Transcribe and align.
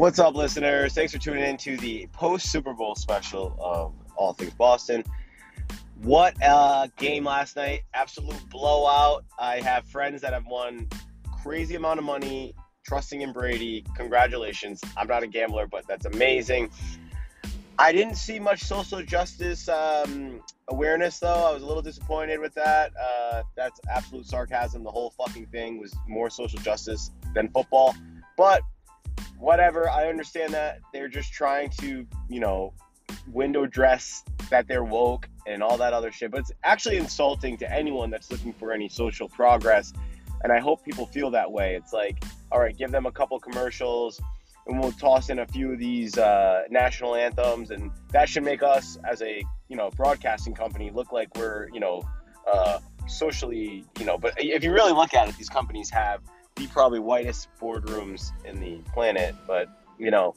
What's 0.00 0.18
up, 0.18 0.34
listeners? 0.34 0.94
Thanks 0.94 1.12
for 1.12 1.18
tuning 1.18 1.44
in 1.44 1.58
to 1.58 1.76
the 1.76 2.08
post 2.14 2.50
Super 2.50 2.72
Bowl 2.72 2.94
special 2.94 3.54
of 3.60 3.92
All 4.16 4.32
Things 4.32 4.54
Boston. 4.54 5.04
What 6.00 6.34
a 6.42 6.90
game 6.96 7.26
last 7.26 7.54
night! 7.54 7.82
Absolute 7.92 8.48
blowout. 8.48 9.26
I 9.38 9.60
have 9.60 9.84
friends 9.84 10.22
that 10.22 10.32
have 10.32 10.46
won 10.46 10.88
crazy 11.42 11.74
amount 11.74 11.98
of 11.98 12.06
money 12.06 12.54
trusting 12.82 13.20
in 13.20 13.34
Brady. 13.34 13.84
Congratulations. 13.94 14.80
I'm 14.96 15.06
not 15.06 15.22
a 15.22 15.26
gambler, 15.26 15.66
but 15.66 15.86
that's 15.86 16.06
amazing. 16.06 16.70
I 17.78 17.92
didn't 17.92 18.14
see 18.14 18.38
much 18.38 18.62
social 18.62 19.02
justice 19.02 19.68
um, 19.68 20.40
awareness, 20.68 21.18
though. 21.18 21.46
I 21.46 21.52
was 21.52 21.62
a 21.62 21.66
little 21.66 21.82
disappointed 21.82 22.40
with 22.40 22.54
that. 22.54 22.92
Uh, 22.98 23.42
that's 23.54 23.78
absolute 23.94 24.24
sarcasm. 24.24 24.82
The 24.82 24.90
whole 24.90 25.10
fucking 25.10 25.48
thing 25.48 25.78
was 25.78 25.94
more 26.08 26.30
social 26.30 26.58
justice 26.60 27.10
than 27.34 27.50
football. 27.50 27.94
But 28.38 28.62
whatever, 29.40 29.88
I 29.88 30.08
understand 30.08 30.52
that. 30.54 30.80
They're 30.92 31.08
just 31.08 31.32
trying 31.32 31.70
to, 31.80 32.06
you 32.28 32.40
know, 32.40 32.72
window 33.26 33.66
dress 33.66 34.22
that 34.50 34.68
they're 34.68 34.84
woke 34.84 35.28
and 35.46 35.62
all 35.62 35.76
that 35.78 35.92
other 35.92 36.12
shit. 36.12 36.30
But 36.30 36.40
it's 36.40 36.52
actually 36.62 36.96
insulting 36.96 37.56
to 37.58 37.72
anyone 37.72 38.10
that's 38.10 38.30
looking 38.30 38.52
for 38.52 38.72
any 38.72 38.88
social 38.88 39.28
progress. 39.28 39.92
And 40.42 40.52
I 40.52 40.60
hope 40.60 40.84
people 40.84 41.06
feel 41.06 41.30
that 41.32 41.50
way. 41.50 41.74
It's 41.74 41.92
like, 41.92 42.22
all 42.52 42.60
right, 42.60 42.76
give 42.76 42.90
them 42.90 43.06
a 43.06 43.12
couple 43.12 43.38
commercials 43.40 44.20
and 44.66 44.78
we'll 44.78 44.92
toss 44.92 45.30
in 45.30 45.40
a 45.40 45.46
few 45.46 45.72
of 45.72 45.78
these 45.78 46.16
uh, 46.18 46.62
national 46.70 47.16
anthems, 47.16 47.70
and 47.70 47.90
that 48.12 48.28
should 48.28 48.44
make 48.44 48.62
us 48.62 48.98
as 49.08 49.22
a 49.22 49.42
you 49.68 49.76
know 49.76 49.90
broadcasting 49.96 50.54
company 50.54 50.90
look 50.90 51.12
like 51.12 51.28
we're 51.36 51.68
you 51.72 51.80
know 51.80 52.02
uh, 52.50 52.78
socially 53.06 53.84
you 53.98 54.04
know. 54.04 54.16
But 54.18 54.34
if 54.38 54.62
you 54.62 54.72
really 54.72 54.92
look 54.92 55.14
at 55.14 55.28
it, 55.28 55.36
these 55.36 55.48
companies 55.48 55.90
have 55.90 56.20
the 56.56 56.66
probably 56.68 56.98
whitest 56.98 57.48
boardrooms 57.60 58.32
in 58.44 58.60
the 58.60 58.78
planet. 58.92 59.34
But 59.46 59.68
you 59.98 60.10
know, 60.10 60.34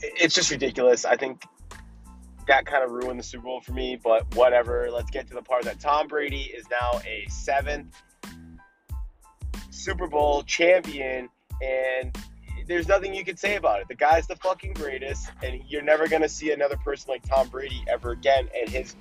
it's 0.00 0.34
just 0.34 0.50
ridiculous. 0.50 1.04
I 1.04 1.16
think 1.16 1.44
that 2.48 2.66
kind 2.66 2.84
of 2.84 2.90
ruined 2.90 3.18
the 3.18 3.24
Super 3.24 3.44
Bowl 3.44 3.60
for 3.60 3.72
me. 3.72 3.98
But 4.02 4.34
whatever. 4.34 4.90
Let's 4.90 5.10
get 5.10 5.28
to 5.28 5.34
the 5.34 5.42
part 5.42 5.64
that 5.64 5.80
Tom 5.80 6.08
Brady 6.08 6.42
is 6.42 6.64
now 6.70 7.00
a 7.06 7.26
seventh 7.28 7.94
Super 9.70 10.06
Bowl 10.06 10.42
champion 10.42 11.28
and 11.62 12.16
there's 12.66 12.88
nothing 12.88 13.14
you 13.14 13.24
can 13.24 13.36
say 13.36 13.56
about 13.56 13.80
it. 13.80 13.88
The 13.88 13.94
guy's 13.94 14.26
the 14.26 14.36
fucking 14.36 14.74
greatest, 14.74 15.30
and 15.42 15.60
you're 15.68 15.82
never 15.82 16.08
gonna 16.08 16.28
see 16.28 16.52
another 16.52 16.76
person 16.76 17.10
like 17.10 17.26
Tom 17.28 17.48
Brady 17.48 17.84
ever 17.88 18.12
again. 18.12 18.48
And 18.58 18.68
his 18.68 18.96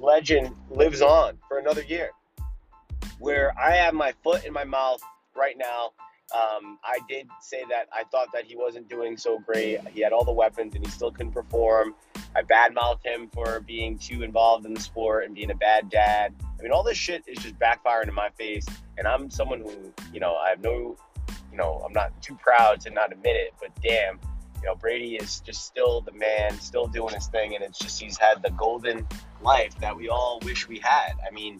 legend 0.00 0.54
lives 0.70 1.02
on 1.02 1.38
for 1.48 1.58
another 1.58 1.82
year. 1.82 2.10
Where 3.18 3.58
I 3.58 3.76
have 3.76 3.94
my 3.94 4.12
foot 4.22 4.44
in 4.44 4.52
my 4.52 4.64
mouth 4.64 5.00
right 5.36 5.56
now. 5.58 5.92
Um, 6.34 6.78
I 6.82 6.98
did 7.08 7.28
say 7.40 7.62
that 7.70 7.86
I 7.92 8.02
thought 8.10 8.28
that 8.34 8.46
he 8.46 8.56
wasn't 8.56 8.88
doing 8.88 9.16
so 9.16 9.38
great. 9.38 9.80
He 9.88 10.00
had 10.00 10.12
all 10.12 10.24
the 10.24 10.32
weapons 10.32 10.74
and 10.74 10.84
he 10.84 10.90
still 10.90 11.12
couldn't 11.12 11.32
perform. 11.32 11.94
I 12.34 12.42
badmouthed 12.42 13.04
him 13.04 13.30
for 13.32 13.60
being 13.60 13.96
too 13.96 14.22
involved 14.22 14.66
in 14.66 14.74
the 14.74 14.80
sport 14.80 15.24
and 15.24 15.36
being 15.36 15.52
a 15.52 15.54
bad 15.54 15.88
dad. 15.88 16.34
I 16.58 16.62
mean, 16.62 16.72
all 16.72 16.82
this 16.82 16.98
shit 16.98 17.22
is 17.28 17.38
just 17.38 17.56
backfiring 17.60 18.08
in 18.08 18.14
my 18.14 18.30
face. 18.30 18.66
And 18.98 19.06
I'm 19.06 19.30
someone 19.30 19.60
who, 19.60 19.92
you 20.12 20.18
know, 20.18 20.34
I 20.34 20.50
have 20.50 20.60
no 20.60 20.96
you 21.56 21.62
know, 21.62 21.82
I'm 21.86 21.92
not 21.94 22.20
too 22.20 22.34
proud 22.34 22.80
to 22.82 22.90
not 22.90 23.12
admit 23.12 23.34
it, 23.34 23.54
but 23.58 23.70
damn, 23.80 24.20
you 24.60 24.66
know, 24.66 24.74
Brady 24.74 25.16
is 25.16 25.40
just 25.40 25.64
still 25.64 26.02
the 26.02 26.12
man, 26.12 26.58
still 26.60 26.86
doing 26.86 27.14
his 27.14 27.28
thing, 27.28 27.54
and 27.54 27.64
it's 27.64 27.78
just 27.78 27.98
he's 27.98 28.18
had 28.18 28.42
the 28.42 28.50
golden 28.50 29.06
life 29.40 29.74
that 29.80 29.96
we 29.96 30.10
all 30.10 30.38
wish 30.44 30.68
we 30.68 30.78
had. 30.80 31.12
I 31.26 31.32
mean, 31.32 31.58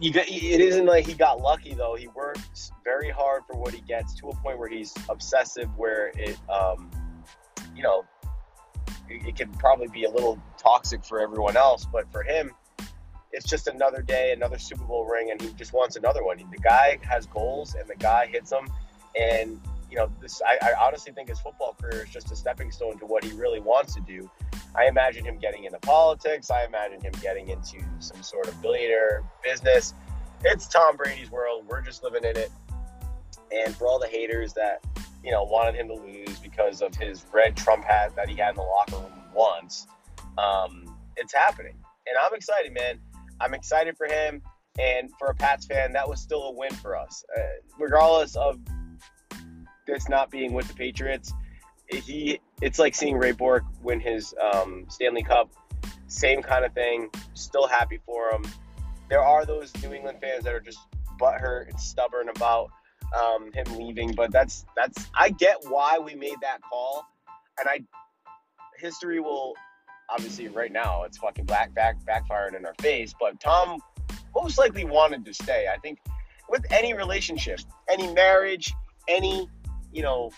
it 0.00 0.60
isn't 0.60 0.86
like 0.86 1.06
he 1.06 1.14
got 1.14 1.40
lucky 1.40 1.74
though. 1.74 1.96
He 1.96 2.08
works 2.08 2.70
very 2.84 3.10
hard 3.10 3.42
for 3.46 3.56
what 3.56 3.74
he 3.74 3.80
gets 3.80 4.14
to 4.16 4.28
a 4.28 4.36
point 4.36 4.58
where 4.58 4.68
he's 4.68 4.94
obsessive, 5.08 5.68
where 5.76 6.12
it, 6.14 6.38
um, 6.48 6.90
you 7.74 7.82
know, 7.82 8.04
it, 9.08 9.28
it 9.28 9.36
can 9.36 9.52
probably 9.54 9.88
be 9.88 10.04
a 10.04 10.10
little 10.10 10.40
toxic 10.56 11.04
for 11.04 11.20
everyone 11.20 11.56
else, 11.56 11.86
but 11.90 12.10
for 12.12 12.22
him, 12.22 12.52
it's 13.32 13.46
just 13.48 13.66
another 13.66 14.02
day, 14.02 14.32
another 14.32 14.58
Super 14.58 14.84
Bowl 14.84 15.04
ring, 15.04 15.30
and 15.30 15.40
he 15.40 15.52
just 15.52 15.72
wants 15.72 15.96
another 15.96 16.24
one. 16.24 16.38
The 16.38 16.58
guy 16.58 16.98
has 17.02 17.26
goals, 17.26 17.74
and 17.74 17.88
the 17.88 17.96
guy 17.96 18.26
hits 18.26 18.50
them. 18.50 18.66
And 19.20 19.60
you 19.90 19.96
know, 19.96 20.10
this 20.20 20.40
I, 20.46 20.58
I, 20.62 20.86
honestly 20.86 21.12
think 21.12 21.28
his 21.28 21.40
football 21.40 21.74
career 21.80 22.04
is 22.04 22.10
just 22.10 22.30
a 22.30 22.36
stepping 22.36 22.70
stone 22.70 22.98
to 22.98 23.06
what 23.06 23.24
he 23.24 23.32
really 23.32 23.60
wants 23.60 23.94
to 23.94 24.00
do. 24.00 24.30
I 24.74 24.86
imagine 24.86 25.24
him 25.24 25.38
getting 25.38 25.64
into 25.64 25.78
politics. 25.78 26.50
I 26.50 26.64
imagine 26.64 27.00
him 27.00 27.12
getting 27.20 27.48
into 27.48 27.80
some 27.98 28.22
sort 28.22 28.48
of 28.48 28.60
billionaire 28.62 29.24
business. 29.42 29.94
It's 30.44 30.68
Tom 30.68 30.96
Brady's 30.96 31.30
world. 31.30 31.64
We're 31.68 31.80
just 31.80 32.02
living 32.02 32.24
in 32.24 32.36
it. 32.36 32.50
And 33.50 33.74
for 33.74 33.86
all 33.86 33.98
the 33.98 34.06
haters 34.06 34.52
that 34.54 34.84
you 35.24 35.30
know 35.30 35.44
wanted 35.44 35.74
him 35.74 35.88
to 35.88 35.94
lose 35.94 36.38
because 36.38 36.82
of 36.82 36.94
his 36.94 37.24
red 37.32 37.56
Trump 37.56 37.84
hat 37.84 38.14
that 38.16 38.28
he 38.28 38.36
had 38.36 38.50
in 38.50 38.56
the 38.56 38.62
locker 38.62 38.96
room 38.96 39.24
once, 39.34 39.86
um, 40.36 40.96
it's 41.16 41.34
happening, 41.34 41.74
and 42.06 42.16
I'm 42.22 42.34
excited, 42.34 42.72
man. 42.72 43.00
I'm 43.40 43.54
excited 43.54 43.96
for 43.96 44.06
him. 44.06 44.42
And 44.78 45.10
for 45.18 45.28
a 45.28 45.34
Pats 45.34 45.66
fan, 45.66 45.92
that 45.94 46.08
was 46.08 46.20
still 46.20 46.44
a 46.44 46.52
win 46.52 46.72
for 46.74 46.96
us. 46.96 47.24
Uh, 47.36 47.40
regardless 47.78 48.36
of 48.36 48.60
this 49.86 50.08
not 50.08 50.30
being 50.30 50.52
with 50.52 50.68
the 50.68 50.74
Patriots, 50.74 51.32
he 51.88 52.38
it's 52.60 52.78
like 52.78 52.94
seeing 52.94 53.16
Ray 53.16 53.32
Bourque 53.32 53.64
win 53.82 54.00
his 54.00 54.34
um, 54.52 54.86
Stanley 54.88 55.22
Cup. 55.22 55.50
Same 56.06 56.42
kind 56.42 56.64
of 56.64 56.72
thing. 56.72 57.10
Still 57.34 57.66
happy 57.66 58.00
for 58.04 58.30
him. 58.30 58.42
There 59.08 59.22
are 59.22 59.44
those 59.44 59.72
New 59.82 59.92
England 59.92 60.18
fans 60.20 60.44
that 60.44 60.54
are 60.54 60.60
just 60.60 60.78
butthurt 61.20 61.68
and 61.68 61.80
stubborn 61.80 62.28
about 62.28 62.70
um, 63.16 63.50
him 63.52 63.78
leaving, 63.78 64.12
but 64.12 64.30
that's 64.32 64.64
that's 64.76 65.08
I 65.14 65.30
get 65.30 65.56
why 65.68 65.98
we 65.98 66.14
made 66.14 66.36
that 66.42 66.60
call, 66.62 67.06
and 67.58 67.68
I 67.68 67.80
history 68.78 69.20
will 69.20 69.54
obviously 70.10 70.48
right 70.48 70.72
now 70.72 71.02
it's 71.04 71.18
fucking 71.18 71.44
black 71.44 71.74
back 71.74 71.96
backfiring 72.04 72.56
in 72.56 72.66
our 72.66 72.74
face. 72.80 73.14
But 73.18 73.40
Tom 73.40 73.80
most 74.34 74.58
likely 74.58 74.84
wanted 74.84 75.24
to 75.24 75.34
stay. 75.34 75.66
I 75.72 75.78
think 75.78 75.98
with 76.48 76.64
any 76.70 76.94
relationship, 76.94 77.60
any 77.88 78.12
marriage, 78.12 78.72
any 79.08 79.48
you 79.92 80.02
know, 80.02 80.30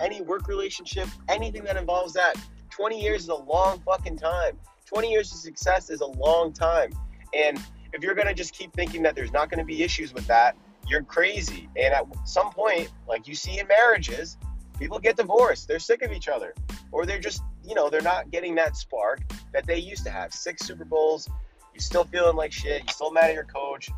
any 0.00 0.22
work 0.22 0.48
relationship, 0.48 1.08
anything 1.28 1.64
that 1.64 1.76
involves 1.76 2.12
that, 2.14 2.34
20 2.70 3.00
years 3.00 3.22
is 3.22 3.28
a 3.28 3.34
long 3.34 3.80
fucking 3.80 4.16
time. 4.16 4.58
20 4.86 5.10
years 5.10 5.32
of 5.32 5.38
success 5.38 5.90
is 5.90 6.00
a 6.00 6.06
long 6.06 6.52
time. 6.52 6.90
And 7.36 7.58
if 7.92 8.02
you're 8.02 8.14
gonna 8.14 8.34
just 8.34 8.54
keep 8.54 8.72
thinking 8.72 9.02
that 9.02 9.14
there's 9.14 9.32
not 9.32 9.50
gonna 9.50 9.64
be 9.64 9.82
issues 9.82 10.12
with 10.12 10.26
that, 10.26 10.56
you're 10.86 11.02
crazy. 11.02 11.68
And 11.76 11.94
at 11.94 12.04
some 12.24 12.50
point, 12.50 12.90
like 13.08 13.28
you 13.28 13.34
see 13.34 13.58
in 13.58 13.66
marriages, 13.68 14.36
people 14.78 14.98
get 14.98 15.16
divorced. 15.16 15.68
They're 15.68 15.78
sick 15.78 16.02
of 16.02 16.12
each 16.12 16.28
other, 16.28 16.54
or 16.90 17.06
they're 17.06 17.20
just 17.20 17.42
you 17.64 17.74
know, 17.74 17.90
they're 17.90 18.00
not 18.00 18.30
getting 18.30 18.54
that 18.56 18.76
spark 18.76 19.20
that 19.52 19.66
they 19.66 19.78
used 19.78 20.04
to 20.04 20.10
have. 20.10 20.32
Six 20.32 20.66
Super 20.66 20.84
Bowls, 20.84 21.28
you're 21.74 21.80
still 21.80 22.04
feeling 22.04 22.36
like 22.36 22.52
shit, 22.52 22.82
you're 22.82 22.92
still 22.92 23.12
mad 23.12 23.24
at 23.24 23.34
your 23.34 23.44
coach. 23.44 23.90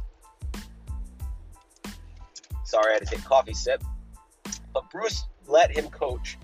Sorry, 2.64 2.90
I 2.90 2.94
had 2.94 3.06
to 3.06 3.16
take 3.16 3.24
coffee 3.24 3.54
sip. 3.54 3.82
But 4.72 4.90
Bruce 4.90 5.24
let 5.46 5.70
him 5.76 5.88
coach 5.88 6.38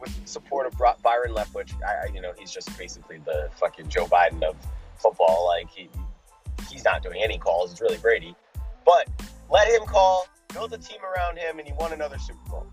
with 0.00 0.26
support 0.26 0.66
of 0.66 0.76
Byron 1.02 1.32
Leftwich. 1.32 1.72
I, 1.82 2.12
you 2.12 2.20
know, 2.20 2.32
he's 2.38 2.50
just 2.50 2.76
basically 2.76 3.18
the 3.18 3.50
fucking 3.56 3.88
Joe 3.88 4.06
Biden 4.06 4.42
of 4.42 4.56
football. 4.96 5.46
Like 5.46 5.70
he, 5.70 5.88
he's 6.70 6.84
not 6.84 7.02
doing 7.02 7.22
any 7.22 7.38
calls. 7.38 7.72
It's 7.72 7.80
really 7.80 7.98
Brady, 7.98 8.34
but 8.84 9.08
let 9.50 9.68
him 9.68 9.86
call, 9.86 10.26
build 10.52 10.72
a 10.72 10.78
team 10.78 10.98
around 11.02 11.38
him, 11.38 11.58
and 11.58 11.66
he 11.66 11.72
won 11.74 11.92
another 11.92 12.18
Super 12.18 12.50
Bowl. 12.50 12.66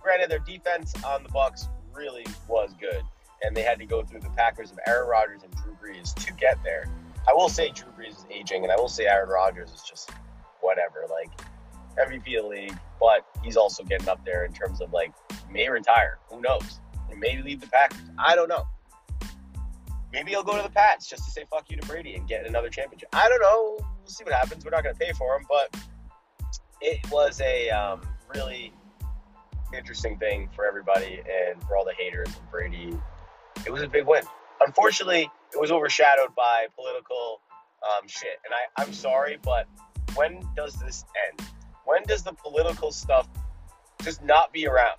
Granted, 0.00 0.30
their 0.30 0.38
defense 0.38 0.94
on 1.04 1.22
the 1.22 1.28
Bucs 1.30 1.68
really 1.92 2.24
was 2.48 2.70
good. 2.80 3.02
And 3.42 3.54
they 3.54 3.62
had 3.62 3.78
to 3.80 3.86
go 3.86 4.02
through 4.02 4.20
the 4.20 4.30
Packers 4.30 4.70
of 4.70 4.78
Aaron 4.86 5.08
Rodgers 5.08 5.42
and 5.42 5.52
Drew 5.56 5.76
Brees 5.82 6.14
to 6.24 6.32
get 6.32 6.62
there. 6.64 6.88
I 7.28 7.34
will 7.34 7.50
say 7.50 7.70
Drew 7.70 7.90
Brees 7.92 8.16
is 8.16 8.26
aging, 8.30 8.62
and 8.62 8.72
I 8.72 8.76
will 8.76 8.88
say 8.88 9.06
Aaron 9.06 9.28
Rodgers 9.28 9.70
is 9.72 9.82
just 9.82 10.10
whatever, 10.60 11.04
like 11.10 11.28
MVP 11.98 12.36
of 12.38 12.44
the 12.44 12.48
league, 12.48 12.78
but 13.00 13.26
he's 13.42 13.56
also 13.56 13.82
getting 13.84 14.08
up 14.08 14.24
there 14.24 14.44
in 14.44 14.52
terms 14.52 14.80
of 14.80 14.92
like 14.92 15.12
may 15.50 15.68
retire. 15.68 16.18
Who 16.30 16.40
knows? 16.40 16.80
Or 17.08 17.16
maybe 17.16 17.42
leave 17.42 17.60
the 17.60 17.68
Packers. 17.68 18.00
I 18.18 18.34
don't 18.34 18.48
know. 18.48 18.66
Maybe 20.12 20.30
he'll 20.30 20.42
go 20.42 20.56
to 20.56 20.62
the 20.62 20.70
Pats 20.70 21.08
just 21.08 21.24
to 21.24 21.30
say 21.30 21.44
fuck 21.50 21.70
you 21.70 21.76
to 21.76 21.86
Brady 21.86 22.14
and 22.14 22.26
get 22.26 22.46
another 22.46 22.68
championship. 22.68 23.08
I 23.12 23.28
don't 23.28 23.40
know. 23.40 23.76
We'll 23.78 24.06
see 24.06 24.24
what 24.24 24.32
happens. 24.32 24.64
We're 24.64 24.70
not 24.70 24.82
going 24.82 24.94
to 24.94 24.98
pay 24.98 25.12
for 25.12 25.36
him, 25.36 25.44
but 25.48 25.76
it 26.80 27.00
was 27.10 27.40
a 27.40 27.70
um, 27.70 28.02
really 28.34 28.72
interesting 29.76 30.18
thing 30.18 30.48
for 30.54 30.64
everybody 30.66 31.20
and 31.20 31.62
for 31.64 31.76
all 31.76 31.84
the 31.84 31.94
haters 31.98 32.28
and 32.28 32.50
Brady. 32.50 32.96
It 33.66 33.72
was 33.72 33.82
a 33.82 33.88
big 33.88 34.06
win. 34.06 34.22
Unfortunately, 34.60 35.30
it 35.52 35.60
was 35.60 35.70
overshadowed 35.70 36.34
by 36.36 36.66
political 36.74 37.40
um, 37.84 38.06
shit. 38.06 38.38
And 38.44 38.54
I, 38.54 38.82
I'm 38.82 38.92
sorry, 38.92 39.38
but 39.42 39.66
when 40.14 40.40
does 40.54 40.74
this 40.74 41.04
end? 41.28 41.48
When 41.86 42.02
does 42.02 42.24
the 42.24 42.32
political 42.32 42.90
stuff 42.90 43.28
just 44.02 44.20
not 44.20 44.52
be 44.52 44.66
around? 44.66 44.98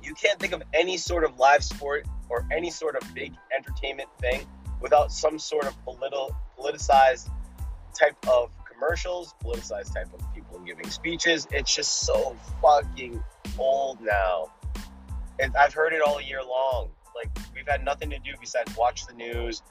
You 0.00 0.14
can't 0.14 0.38
think 0.38 0.52
of 0.52 0.62
any 0.72 0.96
sort 0.96 1.24
of 1.24 1.40
live 1.40 1.64
sport 1.64 2.06
or 2.28 2.46
any 2.52 2.70
sort 2.70 2.94
of 2.94 3.12
big 3.14 3.34
entertainment 3.54 4.08
thing 4.20 4.46
without 4.80 5.10
some 5.10 5.40
sort 5.40 5.66
of 5.66 5.74
political, 5.82 6.36
politicized 6.56 7.30
type 7.98 8.16
of 8.28 8.52
commercials, 8.72 9.34
politicized 9.42 9.92
type 9.92 10.08
of 10.14 10.20
people 10.32 10.60
giving 10.60 10.88
speeches. 10.88 11.48
It's 11.50 11.74
just 11.74 12.02
so 12.02 12.36
fucking 12.62 13.20
old 13.58 14.00
now. 14.00 14.52
And 15.40 15.56
I've 15.56 15.74
heard 15.74 15.92
it 15.92 16.00
all 16.00 16.22
year 16.22 16.44
long. 16.44 16.90
Like 17.12 17.36
we've 17.56 17.66
had 17.66 17.84
nothing 17.84 18.10
to 18.10 18.20
do 18.20 18.34
besides 18.40 18.76
watch 18.76 19.04
the 19.08 19.14
news 19.14 19.62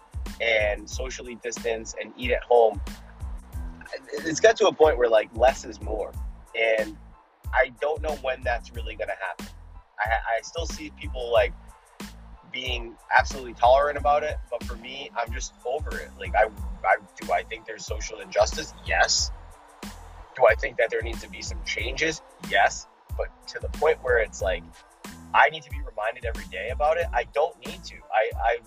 and 0.41 0.89
socially 0.89 1.35
distance 1.35 1.95
and 2.01 2.11
eat 2.17 2.31
at 2.31 2.43
home. 2.43 2.81
It's 4.13 4.39
got 4.39 4.57
to 4.57 4.67
a 4.67 4.73
point 4.73 4.97
where 4.97 5.09
like 5.09 5.29
less 5.35 5.65
is 5.65 5.81
more, 5.81 6.11
and 6.59 6.97
I 7.53 7.71
don't 7.81 8.01
know 8.01 8.15
when 8.21 8.41
that's 8.43 8.73
really 8.73 8.95
going 8.95 9.09
to 9.09 9.15
happen. 9.27 9.47
I, 9.99 10.09
I 10.09 10.41
still 10.41 10.65
see 10.65 10.91
people 10.99 11.31
like 11.31 11.53
being 12.51 12.95
absolutely 13.15 13.53
tolerant 13.53 13.97
about 13.97 14.23
it, 14.23 14.37
but 14.49 14.63
for 14.63 14.75
me, 14.77 15.11
I'm 15.17 15.31
just 15.33 15.53
over 15.65 15.97
it. 15.97 16.09
Like, 16.17 16.33
I, 16.35 16.45
I 16.85 16.97
do 17.19 17.31
I 17.31 17.43
think 17.43 17.65
there's 17.65 17.85
social 17.85 18.19
injustice? 18.19 18.73
Yes. 18.85 19.31
Do 19.83 20.45
I 20.49 20.55
think 20.55 20.77
that 20.77 20.89
there 20.89 21.01
needs 21.01 21.21
to 21.21 21.29
be 21.29 21.41
some 21.41 21.61
changes? 21.65 22.21
Yes. 22.49 22.87
But 23.17 23.27
to 23.49 23.59
the 23.59 23.69
point 23.69 24.01
where 24.03 24.19
it's 24.19 24.41
like, 24.41 24.63
I 25.33 25.49
need 25.49 25.63
to 25.63 25.69
be 25.69 25.77
reminded 25.77 26.25
every 26.25 26.45
day 26.45 26.69
about 26.71 26.97
it. 26.97 27.05
I 27.13 27.25
don't 27.33 27.55
need 27.65 27.83
to. 27.83 27.95
I, 28.11 28.31
I, 28.37 28.57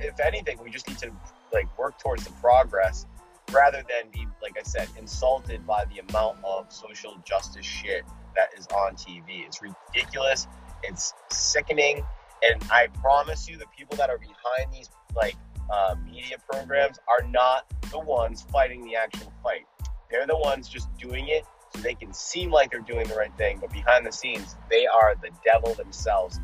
if 0.00 0.20
anything, 0.20 0.58
we 0.62 0.70
just 0.70 0.88
need 0.88 0.98
to 0.98 1.10
like 1.52 1.66
work 1.78 1.98
towards 1.98 2.24
the 2.24 2.32
progress 2.32 3.06
rather 3.52 3.82
than 3.88 4.10
be, 4.12 4.26
like 4.42 4.56
I 4.58 4.62
said, 4.62 4.88
insulted 4.98 5.66
by 5.66 5.84
the 5.86 6.00
amount 6.08 6.38
of 6.44 6.72
social 6.72 7.16
justice 7.24 7.66
shit 7.66 8.04
that 8.34 8.48
is 8.58 8.66
on 8.68 8.94
TV. 8.94 9.46
It's 9.46 9.60
ridiculous. 9.62 10.46
It's 10.82 11.14
sickening. 11.30 12.04
And 12.42 12.62
I 12.70 12.88
promise 13.00 13.48
you, 13.48 13.56
the 13.56 13.66
people 13.76 13.96
that 13.96 14.10
are 14.10 14.18
behind 14.18 14.72
these 14.72 14.90
like 15.14 15.36
uh, 15.72 15.94
media 16.04 16.36
programs 16.50 16.98
are 17.08 17.26
not 17.28 17.64
the 17.90 17.98
ones 17.98 18.46
fighting 18.52 18.84
the 18.84 18.96
actual 18.96 19.32
fight. 19.42 19.66
They're 20.10 20.26
the 20.26 20.36
ones 20.36 20.68
just 20.68 20.94
doing 20.98 21.28
it 21.28 21.44
so 21.74 21.80
they 21.80 21.94
can 21.94 22.12
seem 22.12 22.50
like 22.50 22.70
they're 22.70 22.80
doing 22.80 23.08
the 23.08 23.14
right 23.14 23.36
thing, 23.36 23.58
but 23.60 23.72
behind 23.72 24.06
the 24.06 24.12
scenes, 24.12 24.56
they 24.70 24.86
are 24.86 25.14
the 25.20 25.30
devil 25.44 25.74
themselves. 25.74 26.38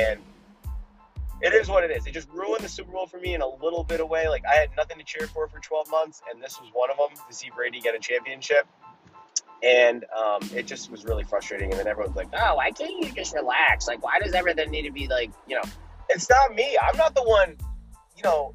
And 0.00 0.20
it 1.40 1.54
is 1.54 1.68
what 1.68 1.84
it 1.84 1.90
is. 1.90 2.06
It 2.06 2.12
just 2.12 2.28
ruined 2.30 2.64
the 2.64 2.68
Super 2.68 2.92
Bowl 2.92 3.06
for 3.06 3.18
me 3.18 3.34
in 3.34 3.42
a 3.42 3.48
little 3.48 3.84
bit 3.84 4.00
of 4.00 4.08
way. 4.08 4.28
Like 4.28 4.44
I 4.44 4.56
had 4.56 4.70
nothing 4.76 4.98
to 4.98 5.04
cheer 5.04 5.26
for 5.28 5.46
for 5.48 5.60
12 5.60 5.90
months, 5.90 6.22
and 6.30 6.42
this 6.42 6.60
was 6.60 6.70
one 6.72 6.90
of 6.90 6.96
them 6.96 7.16
to 7.28 7.34
see 7.34 7.50
Brady 7.54 7.80
get 7.80 7.94
a 7.94 7.98
championship. 7.98 8.66
And 9.62 10.04
um, 10.16 10.40
it 10.54 10.66
just 10.66 10.90
was 10.90 11.04
really 11.04 11.24
frustrating. 11.24 11.70
And 11.70 11.78
then 11.78 11.86
everyone's 11.86 12.16
like, 12.16 12.28
"Oh, 12.32 12.56
why 12.56 12.70
can't 12.70 13.04
you 13.04 13.12
just 13.12 13.34
relax? 13.34 13.86
Like, 13.86 14.02
why 14.02 14.18
does 14.20 14.32
everything 14.34 14.70
need 14.70 14.82
to 14.82 14.92
be 14.92 15.08
like, 15.08 15.30
you 15.46 15.56
know?" 15.56 15.68
It's 16.10 16.28
not 16.30 16.54
me. 16.54 16.76
I'm 16.80 16.96
not 16.96 17.14
the 17.14 17.22
one. 17.22 17.56
You 18.16 18.22
know, 18.24 18.54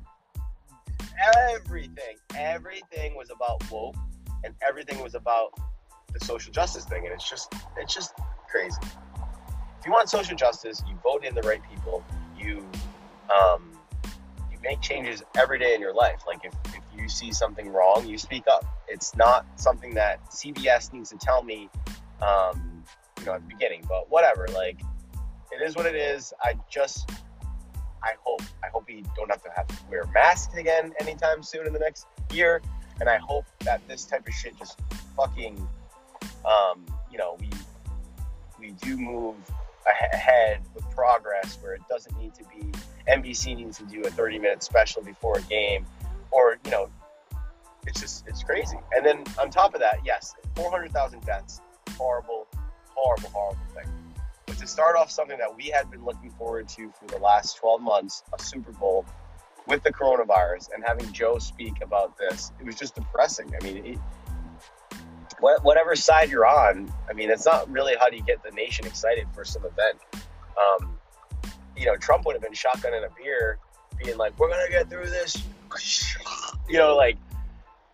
everything, 1.50 2.18
everything 2.36 3.16
was 3.16 3.30
about 3.30 3.70
woke, 3.72 3.96
and 4.44 4.54
everything 4.68 5.02
was 5.02 5.16
about 5.16 5.52
the 6.12 6.24
social 6.26 6.52
justice 6.52 6.86
thing, 6.86 7.06
and 7.06 7.14
it's 7.14 7.30
just, 7.30 7.54
it's 7.78 7.94
just 7.94 8.14
crazy. 8.50 8.78
If 9.80 9.86
you 9.86 9.92
want 9.92 10.10
social 10.10 10.36
justice, 10.36 10.84
you 10.88 10.96
vote 11.04 11.26
in 11.26 11.36
the 11.36 11.42
right 11.42 11.62
people 11.70 12.04
you 12.44 12.66
um, 13.34 13.72
you 14.52 14.58
make 14.64 14.82
changes 14.82 15.24
every 15.36 15.60
day 15.60 15.74
in 15.74 15.82
your 15.82 15.94
life. 15.94 16.22
Like 16.28 16.44
if, 16.44 16.54
if 16.66 16.84
you 16.98 17.08
see 17.10 17.32
something 17.32 17.70
wrong, 17.70 18.08
you 18.08 18.18
speak 18.18 18.44
up. 18.48 18.66
It's 18.88 19.16
not 19.16 19.46
something 19.60 19.94
that 19.96 20.30
CBS 20.30 20.94
needs 20.94 21.10
to 21.10 21.18
tell 21.18 21.44
me, 21.44 21.70
um, 22.22 22.84
you 23.20 23.26
know, 23.26 23.34
at 23.34 23.42
the 23.42 23.48
beginning. 23.48 23.86
But 23.88 24.10
whatever, 24.10 24.48
like 24.54 24.82
it 25.52 25.62
is 25.62 25.76
what 25.76 25.86
it 25.86 25.96
is. 25.96 26.34
I 26.42 26.54
just 26.70 27.10
I 28.04 28.14
hope 28.24 28.42
I 28.64 28.68
hope 28.68 28.86
we 28.88 29.04
don't 29.16 29.30
have 29.30 29.44
to 29.44 29.50
have 29.56 29.68
to 29.68 29.76
wear 29.90 30.06
masks 30.14 30.56
again 30.56 30.94
anytime 31.00 31.42
soon 31.42 31.66
in 31.66 31.74
the 31.74 31.80
next 31.80 32.08
year. 32.32 32.62
And 33.00 33.10
I 33.10 33.18
hope 33.18 33.46
that 33.62 33.82
this 33.88 34.06
type 34.06 34.28
of 34.28 34.34
shit 34.34 34.58
just 34.58 34.80
fucking, 35.16 35.68
um, 36.46 36.86
you 37.12 37.18
know, 37.18 37.38
we 37.40 37.50
we 38.60 38.72
do 38.72 38.98
move 38.98 39.36
ahead 39.88 40.62
with 40.74 40.90
progress 40.92 41.58
where 41.62 41.74
it 41.74 41.82
doesn't 41.90 42.18
need 42.18 42.34
to 42.36 42.44
be 42.46 42.72
NBC 43.08 43.56
needs 43.56 43.78
to 43.80 43.86
do 43.86 44.02
a 44.02 44.10
30 44.10 44.40
minute 44.40 44.64
special 44.64 45.02
before 45.02 45.38
a 45.38 45.42
game 45.44 45.86
or 46.32 46.58
you 46.64 46.72
know 46.72 46.90
it's 47.86 48.00
just 48.00 48.26
it's 48.28 48.44
crazy. 48.44 48.78
And 48.96 49.06
then 49.06 49.24
on 49.40 49.50
top 49.50 49.74
of 49.74 49.82
that 49.82 50.00
yes 50.06 50.34
400,000 50.56 51.22
deaths 51.26 51.62
horrible 51.98 52.48
horrible 52.88 53.30
horrible 53.30 53.66
thing. 53.74 53.92
But 54.46 54.58
to 54.58 54.68
start 54.68 54.96
off 54.96 55.12
something 55.12 55.38
that 55.38 55.56
we 55.56 55.68
had 55.68 55.92
been 55.92 56.06
looking 56.06 56.32
forward 56.32 56.70
to 56.70 56.92
for 57.00 57.06
the 57.08 57.18
last 57.18 57.58
12 57.58 57.82
months 57.82 58.24
a 58.38 58.42
Super 58.42 58.72
Bowl 58.72 59.06
with 59.68 59.84
the 59.84 59.94
coronavirus 59.94 60.70
and 60.74 60.84
having 60.86 61.12
Joe 61.12 61.38
speak 61.40 61.82
about 61.82 62.18
this 62.18 62.52
it 62.60 62.66
was 62.66 62.76
just 62.76 62.96
depressing. 62.96 63.52
I 63.60 63.64
mean 63.64 63.86
it, 63.86 64.00
whatever 65.44 65.96
side 65.96 66.30
you're 66.30 66.48
on, 66.48 66.92
I 67.10 67.14
mean, 67.14 67.30
it's 67.30 67.46
not 67.46 67.70
really 67.70 67.96
how 68.00 68.10
do 68.10 68.16
you 68.16 68.24
get 68.24 68.42
the 68.44 68.52
nation 68.52 68.86
excited 68.86 69.28
for 69.34 69.44
some 69.44 69.64
event. 69.66 70.00
Um, 70.58 70.98
you 71.76 71.86
know, 71.86 71.98
Trump 71.98 72.26
would 72.26 72.36
have 72.36 72.42
been 72.42 72.54
shotgunning 72.54 73.06
a 73.06 73.10
beer, 73.18 73.60
being 74.02 74.18
like, 74.18 74.38
"We're 74.40 74.50
gonna 74.50 74.70
get 74.70 74.90
through 74.90 75.10
this," 75.10 75.36
you 76.70 76.78
know, 76.78 76.96
like, 76.96 77.18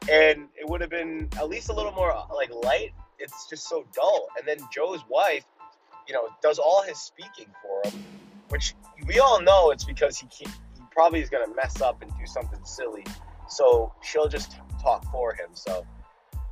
and 0.10 0.48
it 0.56 0.68
would 0.68 0.82
have 0.82 0.90
been 0.90 1.30
at 1.38 1.50
least 1.50 1.70
a 1.70 1.74
little 1.74 1.92
more 1.92 2.14
like 2.34 2.52
light. 2.52 2.94
It's 3.18 3.48
just 3.50 3.68
so 3.68 3.86
dull. 3.94 4.28
And 4.38 4.48
then 4.48 4.60
Joe's 4.72 5.04
wife, 5.10 5.46
you 6.08 6.14
know, 6.14 6.30
does 6.42 6.60
all 6.60 6.84
his 6.84 7.00
speaking 7.00 7.48
for 7.64 7.90
him, 7.90 8.04
which 8.50 8.76
we 9.08 9.20
all 9.20 9.42
know 9.42 9.72
it's 9.72 9.86
because 9.86 10.20
he 10.20 10.28
he 10.40 10.48
probably 10.92 11.22
is 11.22 11.30
gonna 11.30 11.54
mess 11.56 11.82
up 11.82 12.02
and 12.02 12.12
do 12.20 12.28
something 12.28 12.64
silly, 12.64 13.06
so 13.48 13.92
she'll 14.04 14.28
just 14.28 14.58
talk 14.82 15.04
for 15.12 15.34
him. 15.34 15.50
So 15.54 15.86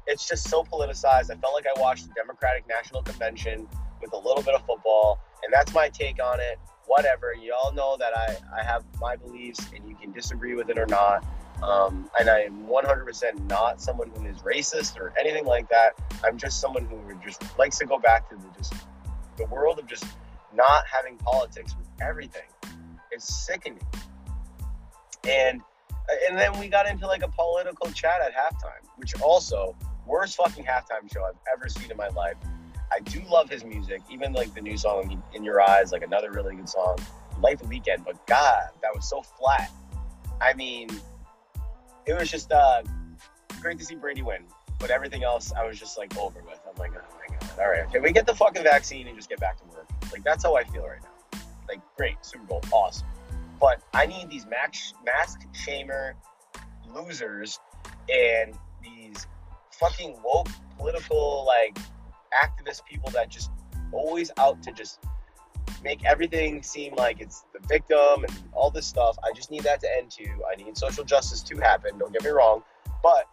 it's 0.08 0.28
just 0.28 0.50
so 0.50 0.64
politicized. 0.64 1.30
I 1.30 1.36
felt 1.36 1.54
like 1.54 1.66
I 1.68 1.80
watched 1.80 2.08
the 2.08 2.14
Democratic 2.16 2.68
National 2.68 3.02
Convention 3.04 3.68
with 4.02 4.14
a 4.14 4.18
little 4.18 4.42
bit 4.42 4.56
of 4.56 4.66
football, 4.66 5.20
and 5.44 5.54
that's 5.54 5.74
my 5.74 5.90
take 5.90 6.24
on 6.24 6.40
it. 6.40 6.58
Whatever. 6.86 7.34
You 7.34 7.54
all 7.54 7.74
know 7.74 7.98
that 7.98 8.16
I, 8.16 8.38
I 8.58 8.64
have 8.64 8.86
my 9.02 9.18
beliefs, 9.18 9.60
and 9.76 9.88
you 9.88 9.96
can 9.96 10.14
disagree 10.14 10.56
with 10.56 10.70
it 10.70 10.80
or 10.80 10.86
not. 10.86 11.26
Um, 11.62 12.10
and 12.20 12.30
I 12.30 12.42
am 12.42 12.68
100% 12.68 13.50
not 13.50 13.82
someone 13.82 14.12
who 14.16 14.26
is 14.28 14.38
racist 14.38 14.98
or 14.98 15.14
anything 15.20 15.46
like 15.46 15.70
that. 15.70 15.94
I'm 16.24 16.38
just 16.38 16.62
someone 16.62 16.86
who 16.86 17.02
just 17.26 17.44
likes 17.58 17.78
to 17.80 17.86
go 17.86 18.00
back 18.00 18.30
to 18.30 18.36
the 18.36 18.48
just 18.58 18.74
the 19.38 19.46
world 19.46 19.80
of 19.80 19.88
just 19.88 20.06
not 20.54 20.84
having 20.92 21.18
politics 21.18 21.76
with 21.78 21.88
everything. 22.02 22.48
It's 23.12 23.46
sickening. 23.46 23.86
And 25.28 25.62
and 26.30 26.38
then 26.38 26.58
we 26.58 26.70
got 26.70 26.88
into 26.88 27.06
like 27.06 27.24
a 27.24 27.28
political 27.28 27.92
chat 27.92 28.22
at 28.22 28.34
halftime, 28.34 28.88
which 28.96 29.20
also 29.22 29.76
worst 30.08 30.38
fucking 30.38 30.64
halftime 30.64 31.12
show 31.12 31.24
I've 31.24 31.36
ever 31.54 31.70
seen 31.70 31.92
in 31.92 31.98
my 31.98 32.08
life. 32.10 32.36
I 32.92 33.00
do 33.02 33.22
love 33.30 33.50
his 33.50 33.64
music, 33.64 34.02
even 34.10 34.34
like 34.34 34.54
the 34.54 34.62
new 34.62 34.78
song 34.78 35.22
"In 35.34 35.44
Your 35.44 35.62
Eyes," 35.62 35.92
like 35.92 36.04
another 36.04 36.32
really 36.32 36.56
good 36.56 36.70
song. 36.70 36.98
"Life 37.42 37.60
the 37.60 37.66
Weeknd." 37.66 38.06
but 38.06 38.26
God, 38.28 38.70
that 38.82 38.96
was 38.96 39.10
so 39.10 39.22
flat. 39.22 39.72
I 40.42 40.54
mean, 40.54 40.90
it 42.06 42.14
was 42.14 42.32
just 42.32 42.52
uh, 42.52 42.84
great 43.62 43.78
to 43.80 43.86
see 43.86 43.96
Brady 43.96 44.22
win, 44.22 44.44
but 44.80 44.90
everything 44.90 45.24
else 45.24 45.52
I 45.52 45.66
was 45.66 45.78
just 45.78 45.98
like 45.98 46.18
over 46.18 46.42
with. 46.42 46.60
I'm 46.68 46.76
like, 46.80 46.92
oh 46.96 47.18
my 47.20 47.38
god, 47.38 47.50
all 47.60 47.70
right, 47.70 47.92
can 47.92 48.02
we 48.02 48.12
get 48.12 48.26
the 48.26 48.36
fucking 48.36 48.64
vaccine 48.64 49.08
and 49.08 49.16
just 49.16 49.30
get 49.30 49.40
back 49.40 49.58
to 49.58 49.66
work? 49.76 49.88
Like 50.12 50.24
that's 50.24 50.44
how 50.44 50.56
I 50.56 50.64
feel 50.64 50.88
right 50.88 51.02
now. 51.02 51.40
Like 51.68 51.82
great, 51.98 52.16
Super 52.22 52.46
Bowl, 52.46 52.62
awesome, 52.72 53.08
but 53.60 53.82
I 53.94 54.06
need 54.06 54.30
these 54.30 54.46
mask 54.46 54.96
mask 55.06 55.42
shamer 55.54 56.14
losers 56.94 57.60
and 58.10 58.58
fucking 59.80 60.16
woke 60.24 60.50
political 60.78 61.46
like 61.46 61.78
activist 62.34 62.86
people 62.86 63.10
that 63.12 63.30
just 63.30 63.52
always 63.92 64.32
out 64.38 64.62
to 64.64 64.72
just 64.72 65.00
make 65.84 66.04
everything 66.06 66.64
seem 66.64 66.96
like 66.96 67.22
it's 67.22 67.46
the 67.54 67.66
victim 67.68 68.24
and 68.24 68.44
all 68.54 68.70
this 68.70 68.86
stuff. 68.86 69.18
I 69.24 69.32
just 69.34 69.52
need 69.52 69.64
that 69.64 69.80
to 69.82 69.98
end 69.98 70.12
too. 70.12 70.44
I 70.52 70.56
need 70.56 70.78
social 70.78 71.04
justice 71.04 71.42
to 71.44 71.58
happen. 71.58 71.98
Don't 71.98 72.12
get 72.12 72.24
me 72.24 72.30
wrong, 72.30 72.64
but 73.04 73.28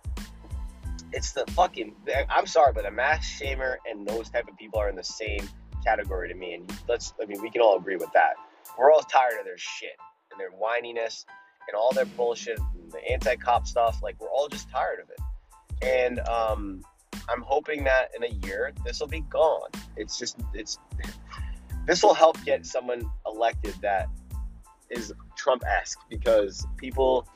it's 1.12 1.32
the 1.32 1.44
fucking. 1.52 1.94
I'm 2.30 2.46
sorry, 2.46 2.72
but 2.72 2.86
a 2.86 2.90
mass 2.90 3.26
shamer 3.40 3.76
and 3.88 4.06
those 4.06 4.30
type 4.30 4.48
of 4.48 4.56
people 4.58 4.78
are 4.78 4.88
in 4.88 4.96
the 4.96 5.04
same 5.04 5.48
category 5.84 6.28
to 6.28 6.34
me. 6.34 6.54
And 6.54 6.72
let's. 6.88 7.14
I 7.22 7.26
mean, 7.26 7.40
we 7.40 7.50
can 7.50 7.62
all 7.62 7.76
agree 7.76 7.96
with 7.96 8.12
that. 8.14 8.34
We're 8.78 8.92
all 8.92 9.02
tired 9.02 9.38
of 9.38 9.44
their 9.44 9.58
shit 9.58 9.96
and 10.30 10.40
their 10.40 10.50
whininess 10.50 11.24
and 11.66 11.76
all 11.76 11.92
their 11.92 12.04
bullshit, 12.04 12.58
and 12.58 12.92
the 12.92 13.00
anti-cop 13.10 13.66
stuff. 13.66 14.02
Like 14.02 14.16
we're 14.20 14.30
all 14.30 14.48
just 14.48 14.70
tired 14.70 15.00
of 15.00 15.08
it 15.08 15.18
and 15.82 16.20
um, 16.28 16.82
I'm 17.28 17.42
hoping 17.42 17.84
that 17.84 18.10
in 18.16 18.24
a 18.24 18.46
year 18.46 18.72
this 18.84 19.00
will 19.00 19.08
be 19.08 19.20
gone. 19.20 19.70
It's 19.96 20.18
just 20.18 20.36
it's 20.52 20.78
this 21.86 22.02
will 22.02 22.14
help 22.14 22.42
get 22.44 22.64
someone 22.64 23.10
elected 23.26 23.74
that 23.82 24.08
is 24.90 25.12
Trump-esque 25.36 25.98
because 26.08 26.66
people 26.76 27.28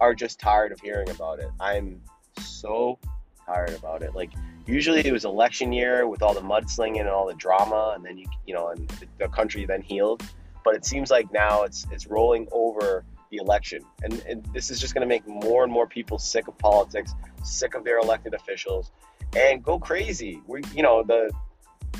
are 0.00 0.14
just 0.14 0.38
tired 0.38 0.72
of 0.72 0.80
hearing 0.80 1.08
about 1.10 1.38
it. 1.38 1.50
I'm 1.60 2.00
so 2.38 2.98
tired 3.46 3.74
about 3.74 4.02
it. 4.02 4.14
Like 4.14 4.32
usually 4.66 5.06
it 5.06 5.12
was 5.12 5.24
election 5.24 5.72
year 5.72 6.06
with 6.06 6.22
all 6.22 6.34
the 6.34 6.40
mudslinging 6.40 7.00
and 7.00 7.08
all 7.08 7.26
the 7.26 7.34
drama, 7.34 7.92
and 7.94 8.04
then 8.04 8.18
you 8.18 8.26
you 8.46 8.54
know, 8.54 8.68
and 8.68 8.88
the 9.18 9.28
country 9.28 9.64
then 9.66 9.82
healed. 9.82 10.22
But 10.64 10.74
it 10.74 10.84
seems 10.84 11.10
like 11.10 11.32
now 11.32 11.62
it's 11.62 11.86
it's 11.90 12.06
rolling 12.06 12.48
over 12.52 13.04
the 13.30 13.38
election, 13.38 13.82
and, 14.02 14.22
and 14.28 14.44
this 14.52 14.70
is 14.70 14.80
just 14.80 14.94
going 14.94 15.02
to 15.02 15.08
make 15.08 15.26
more 15.26 15.64
and 15.64 15.72
more 15.72 15.86
people 15.86 16.18
sick 16.18 16.48
of 16.48 16.56
politics, 16.58 17.14
sick 17.42 17.74
of 17.74 17.84
their 17.84 17.98
elected 17.98 18.34
officials, 18.34 18.92
and 19.36 19.62
go 19.62 19.78
crazy. 19.78 20.40
We, 20.46 20.62
you 20.74 20.82
know, 20.82 21.02
the 21.02 21.30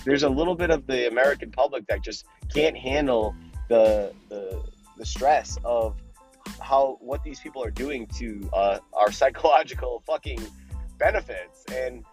there's 0.05 0.25
a 0.25 0.29
little 0.29 0.55
bit 0.55 0.71
of 0.71 0.87
the 0.87 1.09
American 1.09 1.51
public 1.51 1.87
that 1.87 2.03
just 2.03 2.27
can't 2.53 2.77
handle 2.77 3.35
the 3.69 4.13
the, 4.29 4.63
the 4.99 5.07
stress 5.07 5.59
of 5.65 5.97
how 6.61 6.99
what 7.01 7.23
these 7.23 7.41
people 7.41 7.63
are 7.63 7.71
doing 7.71 8.07
to 8.19 8.49
uh, 8.53 8.79
our 8.93 9.11
psychological 9.21 10.03
fucking 10.07 10.41
benefits. 10.99 11.65
And 11.73 12.05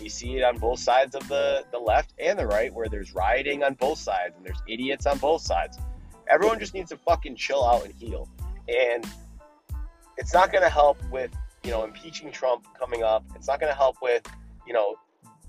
we 0.00 0.08
see 0.08 0.36
it 0.36 0.42
on 0.42 0.58
both 0.58 0.80
sides 0.80 1.14
of 1.14 1.26
the, 1.28 1.64
the 1.70 1.78
left 1.78 2.12
and 2.18 2.38
the 2.38 2.46
right 2.46 2.72
where 2.72 2.88
there's 2.88 3.14
rioting 3.14 3.62
on 3.62 3.74
both 3.74 3.98
sides 3.98 4.34
and 4.36 4.44
there's 4.44 4.60
idiots 4.66 5.06
on 5.06 5.18
both 5.18 5.42
sides 5.42 5.78
everyone 6.30 6.58
just 6.58 6.74
needs 6.74 6.90
to 6.90 6.96
fucking 6.96 7.36
chill 7.36 7.64
out 7.64 7.84
and 7.84 7.94
heal. 7.94 8.28
And 8.68 9.06
it's 10.16 10.32
not 10.34 10.50
going 10.50 10.62
to 10.62 10.70
help 10.70 10.98
with 11.10 11.30
you 11.64 11.70
know 11.70 11.84
impeaching 11.84 12.30
trump 12.32 12.66
coming 12.78 13.02
up. 13.02 13.24
It's 13.34 13.48
not 13.48 13.60
going 13.60 13.72
to 13.72 13.76
help 13.76 13.96
with 14.02 14.22
you 14.66 14.72
know 14.72 14.96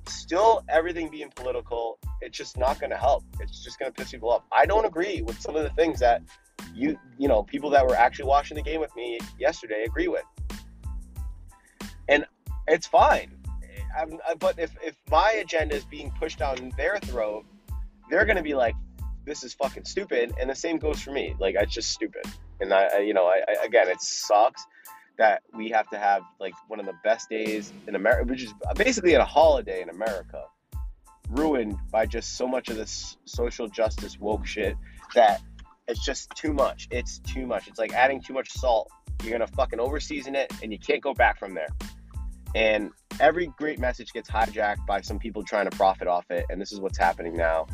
still 0.07 0.63
everything 0.69 1.09
being 1.09 1.31
political. 1.35 1.99
It's 2.21 2.37
just 2.37 2.57
not 2.57 2.79
going 2.79 2.89
to 2.89 2.97
help. 2.97 3.23
It's 3.39 3.63
just 3.63 3.79
going 3.79 3.91
to 3.91 3.95
piss 3.95 4.11
people 4.11 4.31
off. 4.31 4.43
I 4.51 4.65
don't 4.65 4.85
agree 4.85 5.21
with 5.21 5.39
some 5.39 5.55
of 5.55 5.63
the 5.63 5.69
things 5.71 5.99
that 5.99 6.21
you 6.73 6.97
you 7.17 7.27
know 7.27 7.43
people 7.43 7.69
that 7.71 7.85
were 7.85 7.95
actually 7.95 8.25
watching 8.25 8.55
the 8.55 8.63
game 8.63 8.79
with 8.79 8.95
me 8.95 9.19
yesterday 9.39 9.83
agree 9.83 10.07
with. 10.07 10.25
And 12.09 12.25
it's 12.67 12.87
fine. 12.87 13.33
I'm, 13.97 14.19
but 14.39 14.59
if 14.59 14.75
if 14.83 14.95
my 15.09 15.31
agenda 15.41 15.75
is 15.75 15.85
being 15.85 16.11
pushed 16.19 16.39
down 16.39 16.71
their 16.77 16.99
throat 16.99 17.45
they're 18.09 18.25
going 18.25 18.37
to 18.37 18.43
be 18.43 18.55
like 18.55 18.75
this 19.27 19.43
is 19.43 19.53
fucking 19.53 19.85
stupid 19.85 20.33
and 20.39 20.49
the 20.49 20.55
same 20.55 20.77
goes 20.77 21.01
for 21.01 21.11
me 21.11 21.35
like 21.39 21.55
it's 21.59 21.73
just 21.73 21.91
stupid 21.91 22.25
and 22.59 22.73
i, 22.73 22.87
I 22.95 22.97
you 22.99 23.13
know 23.13 23.25
I, 23.25 23.41
I, 23.47 23.65
again 23.65 23.87
it 23.89 24.01
sucks 24.01 24.65
that 25.17 25.41
we 25.55 25.69
have 25.69 25.89
to 25.89 25.99
have 25.99 26.23
like 26.39 26.53
one 26.67 26.79
of 26.79 26.85
the 26.85 26.95
best 27.03 27.29
days 27.29 27.71
in 27.87 27.95
america 27.95 28.23
which 28.25 28.43
is 28.43 28.53
basically 28.75 29.13
a 29.13 29.23
holiday 29.23 29.81
in 29.81 29.89
america 29.89 30.43
ruined 31.29 31.77
by 31.91 32.05
just 32.05 32.37
so 32.37 32.47
much 32.47 32.69
of 32.69 32.77
this 32.77 33.17
social 33.25 33.67
justice 33.67 34.19
woke 34.19 34.45
shit 34.45 34.75
that 35.13 35.41
it's 35.87 36.03
just 36.03 36.29
too 36.31 36.53
much. 36.53 36.87
It's 36.91 37.19
too 37.19 37.45
much. 37.45 37.67
It's 37.67 37.79
like 37.79 37.93
adding 37.93 38.21
too 38.21 38.33
much 38.33 38.51
salt. 38.51 38.89
You're 39.23 39.31
gonna 39.31 39.47
fucking 39.47 39.79
overseason 39.79 40.35
it, 40.35 40.51
and 40.61 40.71
you 40.71 40.79
can't 40.79 41.01
go 41.01 41.13
back 41.13 41.39
from 41.39 41.53
there. 41.53 41.69
And 42.55 42.91
every 43.19 43.47
great 43.57 43.79
message 43.79 44.11
gets 44.13 44.29
hijacked 44.29 44.85
by 44.85 45.01
some 45.01 45.19
people 45.19 45.43
trying 45.43 45.69
to 45.69 45.75
profit 45.75 46.07
off 46.07 46.25
it, 46.29 46.45
and 46.49 46.61
this 46.61 46.71
is 46.71 46.79
what's 46.79 46.97
happening 46.97 47.35
now. 47.35 47.67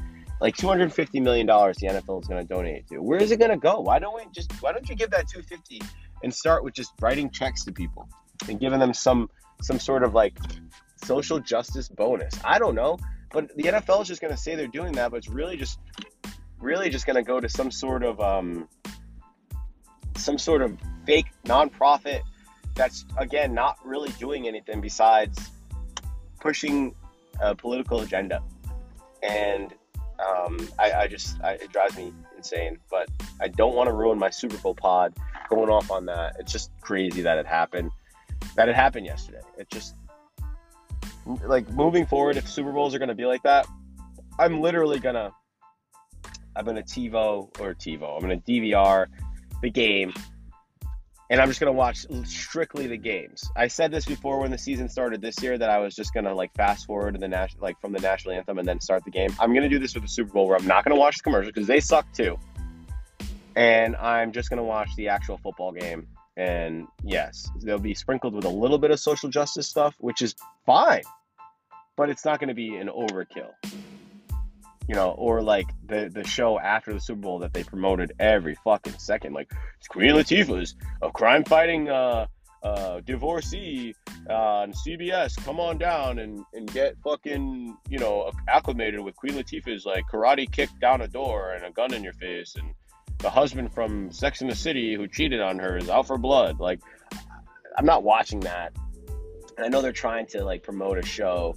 Like 0.44 0.58
250 0.58 1.22
million 1.22 1.48
dollars, 1.48 1.78
the 1.78 1.88
NFL 1.88 2.22
is 2.22 2.28
going 2.28 2.46
to 2.46 2.54
donate 2.54 2.86
to. 2.90 2.98
Where 2.98 3.18
is 3.18 3.32
it 3.32 3.40
going 3.40 3.52
to 3.52 3.58
go? 3.58 3.80
Why 3.80 3.98
don't 3.98 4.14
we 4.14 4.24
just? 4.36 4.52
Why 4.62 4.74
don't 4.74 4.88
you 4.90 4.94
give 4.94 5.10
that 5.12 5.30
250 5.30 5.82
and 6.22 6.34
start 6.34 6.66
with 6.66 6.74
just 6.74 6.92
writing 7.00 7.30
checks 7.30 7.64
to 7.64 7.72
people 7.72 8.10
and 8.50 8.60
giving 8.60 8.78
them 8.78 8.94
some 8.94 9.30
some 9.62 9.80
sort 9.80 10.04
of 10.04 10.14
like 10.14 10.38
social 11.06 11.40
justice 11.40 11.88
bonus? 11.88 12.34
I 12.44 12.60
don't 12.60 12.76
know, 12.76 12.98
but 13.32 13.56
the 13.56 13.64
NFL 13.64 14.02
is 14.02 14.10
just 14.10 14.20
going 14.20 14.34
to 14.34 14.38
say 14.38 14.56
they're 14.56 14.68
doing 14.68 14.92
that, 14.96 15.12
but 15.12 15.18
it's 15.18 15.30
really 15.30 15.56
just 15.56 15.80
really 16.60 16.90
just 16.90 17.06
going 17.06 17.16
to 17.16 17.24
go 17.24 17.40
to 17.40 17.48
some 17.48 17.72
sort 17.72 18.04
of 18.04 18.20
um, 18.20 18.68
some 20.18 20.38
sort 20.38 20.62
of 20.62 20.78
fake 21.06 21.28
nonprofit 21.46 22.20
that's 22.76 23.06
again 23.18 23.54
not 23.54 23.78
really 23.86 24.12
doing 24.20 24.46
anything 24.46 24.82
besides 24.82 25.52
pushing 26.42 26.94
a 27.40 27.56
political 27.56 28.02
agenda 28.02 28.44
and 29.22 29.74
um, 30.24 30.68
I, 30.80 30.92
I, 30.92 31.08
just 31.08 31.42
I, 31.44 31.53
it 31.53 31.72
drives 31.72 31.98
me 31.98 32.13
insane 32.38 32.77
but 32.89 33.10
i 33.42 33.48
don't 33.48 33.75
want 33.75 33.88
to 33.88 33.94
ruin 33.94 34.18
my 34.18 34.30
super 34.30 34.58
bowl 34.58 34.75
pod 34.75 35.13
going 35.50 35.70
off 35.70 35.92
on 35.92 36.06
that 36.06 36.36
it's 36.39 36.51
just 36.51 36.72
crazy 36.82 37.22
that 37.22 37.38
it 37.38 37.46
happened 37.46 37.92
that 38.56 38.70
it 38.70 38.75
happened 38.75 39.06
yesterday 39.06 39.42
it 39.58 39.70
just 39.70 39.96
like 41.46 41.70
moving 41.72 42.06
forward 42.06 42.38
if 42.38 42.50
super 42.50 42.72
bowls 42.72 42.94
are 42.94 43.00
going 43.00 43.10
to 43.10 43.15
be 43.15 43.25
like 43.25 43.44
that 43.44 43.68
i'm 44.39 44.62
literally 44.62 45.00
to 45.00 45.32
I'm 46.56 46.65
gonna 46.65 46.84
TiVo 46.84 47.60
or 47.60 47.74
TiVo. 47.74 48.15
I'm 48.15 48.22
gonna 48.22 48.38
DVR 48.38 49.08
the 49.62 49.70
game, 49.70 50.13
and 51.30 51.42
I'm 51.42 51.48
just 51.48 51.60
gonna 51.60 51.72
watch 51.72 52.06
strictly 52.25 52.88
the 52.88 52.98
games. 52.98 53.50
I 53.56 53.68
said 53.68 53.92
this 53.92 54.06
before 54.06 54.39
when 54.39 54.51
the 54.51 54.58
season 54.58 54.89
started 54.89 55.22
this 55.22 55.42
year 55.42 55.58
that 55.58 55.70
I 55.70 55.80
was 55.80 55.96
just 55.96 56.13
gonna 56.13 56.34
like 56.34 56.53
fast 56.56 56.86
forward 56.86 57.13
to 57.13 57.20
the 57.20 57.50
like 57.60 57.80
from 57.80 57.92
the 57.94 58.00
national 58.00 58.36
anthem 58.36 58.60
and 58.60 58.68
then 58.68 58.80
start 58.82 59.03
the 59.06 59.12
game. 59.12 59.34
I'm 59.39 59.53
gonna 59.53 59.70
do 59.70 59.80
this 59.80 59.94
with 59.94 60.03
the 60.03 60.10
Super 60.10 60.34
Bowl 60.34 60.48
where 60.48 60.58
I'm 60.58 60.68
not 60.68 60.84
gonna 60.84 61.00
watch 61.00 61.18
the 61.18 61.24
commercials 61.24 61.53
because 61.53 61.68
they 61.68 61.80
suck 61.80 62.12
too, 62.13 62.38
and 63.56 63.96
I'm 63.96 64.32
just 64.32 64.50
gonna 64.50 64.63
watch 64.63 64.89
the 64.96 65.10
actual 65.10 65.38
football 65.38 65.72
game. 65.72 66.08
And 66.36 66.88
yes, 67.03 67.48
they'll 67.62 67.77
be 67.77 67.94
sprinkled 67.94 68.34
with 68.34 68.46
a 68.46 68.50
little 68.50 68.80
bit 68.80 68.89
of 68.89 69.00
social 69.00 69.30
justice 69.30 69.68
stuff, 69.68 69.96
which 70.00 70.22
is 70.22 70.34
fine, 70.65 71.03
but 71.96 72.10
it's 72.10 72.25
not 72.25 72.39
going 72.39 72.48
to 72.48 72.56
be 72.56 72.75
an 72.75 72.88
overkill 72.88 73.51
you 74.88 74.96
know, 74.96 75.12
or 75.12 75.42
like 75.42 75.68
the 75.88 76.10
the 76.13 76.24
show 76.24 76.60
after 76.60 76.94
the 76.94 77.00
Super 77.00 77.22
Bowl 77.22 77.40
that 77.40 77.54
they 77.54 77.63
promoted 77.63 78.13
every 78.20 78.56
fucking 78.63 78.98
second, 78.98 79.34
like 79.34 79.52
Queen 79.90 80.13
Latifah's 80.13 80.75
a 81.02 81.12
crime 81.12 81.44
fighting 81.44 81.90
uh, 81.90 82.28
uh, 82.63 83.02
divorcee 83.02 83.96
uh, 84.30 84.34
on 84.34 84.74
CBS. 84.74 85.42
Come 85.44 85.60
on 85.60 85.78
down 85.78 86.20
and 86.20 86.44
and 86.54 86.72
get 86.72 86.96
fucking 87.04 87.78
you 87.90 88.00
know 88.00 88.32
acclimated 88.48 89.00
with 89.00 89.16
Queen 89.16 89.34
Latifah's 89.34 89.86
like 89.86 90.06
karate 90.12 90.52
kick 90.52 90.70
down 90.82 91.02
a 91.02 91.08
door 91.08 91.54
and 91.54 91.66
a 91.66 91.72
gun 91.72 91.94
in 91.94 92.04
your 92.04 92.13
face, 92.13 92.56
and 92.56 92.74
the 93.20 93.30
husband 93.30 93.74
from 93.74 94.12
Sex 94.12 94.42
in 94.42 94.48
the 94.48 94.56
City 94.56 94.96
who 94.96 95.08
cheated 95.08 95.40
on 95.40 95.60
her 95.60 95.78
is 95.78 95.90
out 95.90 96.08
for 96.08 96.18
blood. 96.18 96.60
Like, 96.60 96.82
I'm 97.78 97.86
not 97.86 98.04
watching 98.04 98.42
that. 98.42 98.74
And 99.58 99.66
I 99.66 99.70
know 99.70 99.82
they're 99.82 99.92
trying 99.92 100.25
to 100.28 100.44
like 100.44 100.63
promote 100.63 100.98
a 100.98 101.06
show 101.06 101.56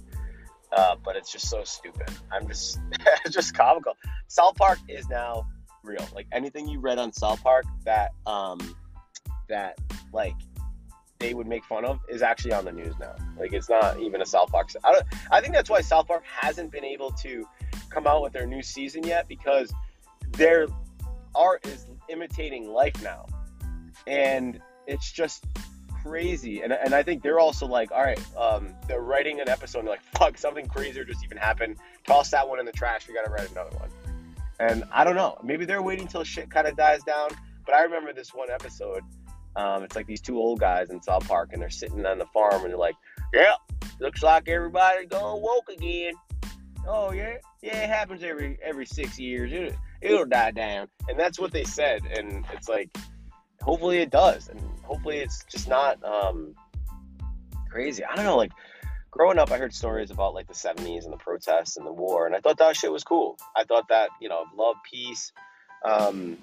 uh, 0.75 0.95
but 1.03 1.15
it's 1.15 1.31
just 1.31 1.49
so 1.49 1.63
stupid. 1.63 2.09
I'm 2.31 2.47
just 2.47 2.79
just 3.31 3.53
comical. 3.53 3.93
South 4.27 4.55
Park 4.55 4.79
is 4.87 5.07
now 5.09 5.47
real. 5.83 6.05
Like 6.13 6.27
anything 6.31 6.67
you 6.67 6.79
read 6.79 6.99
on 6.99 7.13
South 7.13 7.41
Park 7.41 7.65
that 7.85 8.11
um 8.25 8.75
that 9.49 9.77
like 10.13 10.35
they 11.19 11.33
would 11.33 11.47
make 11.47 11.65
fun 11.65 11.85
of 11.85 11.99
is 12.09 12.21
actually 12.21 12.53
on 12.53 12.65
the 12.65 12.71
news 12.71 12.93
now. 12.99 13.15
Like 13.39 13.53
it's 13.53 13.69
not 13.69 13.99
even 13.99 14.21
a 14.21 14.25
South 14.25 14.51
Park. 14.51 14.69
I 14.83 14.91
don't. 14.91 15.05
I 15.31 15.41
think 15.41 15.53
that's 15.53 15.69
why 15.69 15.81
South 15.81 16.07
Park 16.07 16.23
hasn't 16.25 16.71
been 16.71 16.85
able 16.85 17.11
to 17.11 17.47
come 17.89 18.05
out 18.05 18.21
with 18.21 18.33
their 18.33 18.45
new 18.45 18.61
season 18.61 19.03
yet 19.03 19.27
because 19.27 19.73
their 20.33 20.67
art 21.33 21.65
is 21.65 21.85
imitating 22.09 22.69
life 22.69 23.01
now, 23.01 23.25
and 24.05 24.59
it's 24.85 25.11
just 25.11 25.45
crazy. 26.07 26.61
And, 26.61 26.73
and 26.73 26.93
I 26.93 27.03
think 27.03 27.23
they're 27.23 27.39
also 27.39 27.65
like, 27.65 27.91
all 27.91 28.03
right, 28.03 28.19
um, 28.37 28.73
they're 28.87 29.01
writing 29.01 29.39
an 29.39 29.49
episode 29.49 29.79
and 29.79 29.87
they're 29.87 29.95
like, 29.95 30.03
fuck, 30.17 30.37
something 30.37 30.67
crazier 30.67 31.03
just 31.03 31.23
even 31.23 31.37
happened. 31.37 31.77
Toss 32.05 32.31
that 32.31 32.47
one 32.47 32.59
in 32.59 32.65
the 32.65 32.71
trash. 32.71 33.07
We 33.07 33.13
got 33.13 33.25
to 33.25 33.31
write 33.31 33.51
another 33.51 33.75
one. 33.77 33.89
And 34.59 34.83
I 34.91 35.03
don't 35.03 35.15
know. 35.15 35.37
Maybe 35.43 35.65
they're 35.65 35.81
waiting 35.81 36.07
till 36.07 36.23
shit 36.23 36.49
kind 36.49 36.67
of 36.67 36.75
dies 36.75 37.03
down. 37.03 37.29
But 37.65 37.75
I 37.75 37.83
remember 37.83 38.13
this 38.13 38.33
one 38.33 38.49
episode. 38.49 39.03
Um, 39.55 39.83
it's 39.83 39.95
like 39.95 40.05
these 40.05 40.21
two 40.21 40.37
old 40.37 40.59
guys 40.59 40.89
in 40.89 41.01
South 41.01 41.27
Park 41.27 41.49
and 41.51 41.61
they're 41.61 41.69
sitting 41.69 42.05
on 42.05 42.19
the 42.19 42.27
farm 42.27 42.61
and 42.61 42.71
they're 42.71 42.77
like, 42.77 42.95
yeah, 43.33 43.55
looks 43.99 44.23
like 44.23 44.47
everybody's 44.47 45.09
going 45.09 45.41
woke 45.41 45.69
again. 45.69 46.13
Oh 46.87 47.11
yeah, 47.11 47.37
yeah, 47.61 47.83
it 47.83 47.89
happens 47.89 48.23
every 48.23 48.57
every 48.63 48.85
six 48.85 49.19
years. 49.19 49.51
It, 49.51 49.75
it'll 49.99 50.25
die 50.25 50.51
down, 50.51 50.87
and 51.09 51.19
that's 51.19 51.37
what 51.37 51.51
they 51.51 51.65
said. 51.65 52.03
And 52.05 52.45
it's 52.53 52.69
like, 52.69 52.95
hopefully 53.67 53.97
it 53.97 54.09
does, 54.09 54.47
and 54.47 54.59
hopefully 54.83 55.17
it's 55.17 55.43
just 55.43 55.67
not 55.67 56.01
um, 56.03 56.55
crazy. 57.69 58.03
I 58.05 58.15
don't 58.15 58.23
know, 58.23 58.37
like 58.37 58.53
growing 59.11 59.37
up, 59.37 59.51
I 59.51 59.57
heard 59.57 59.73
stories 59.73 60.09
about 60.09 60.33
like 60.33 60.47
the 60.47 60.53
70s 60.53 61.03
and 61.03 61.11
the 61.11 61.17
protests 61.17 61.75
and 61.75 61.85
the 61.85 61.91
war, 61.91 62.25
and 62.25 62.35
I 62.35 62.39
thought 62.39 62.57
that 62.59 62.77
shit 62.77 62.91
was 62.91 63.03
cool. 63.03 63.37
I 63.57 63.65
thought 63.65 63.89
that, 63.89 64.09
you 64.21 64.29
know, 64.29 64.45
love, 64.55 64.77
peace. 64.89 65.33
Um, 65.83 66.37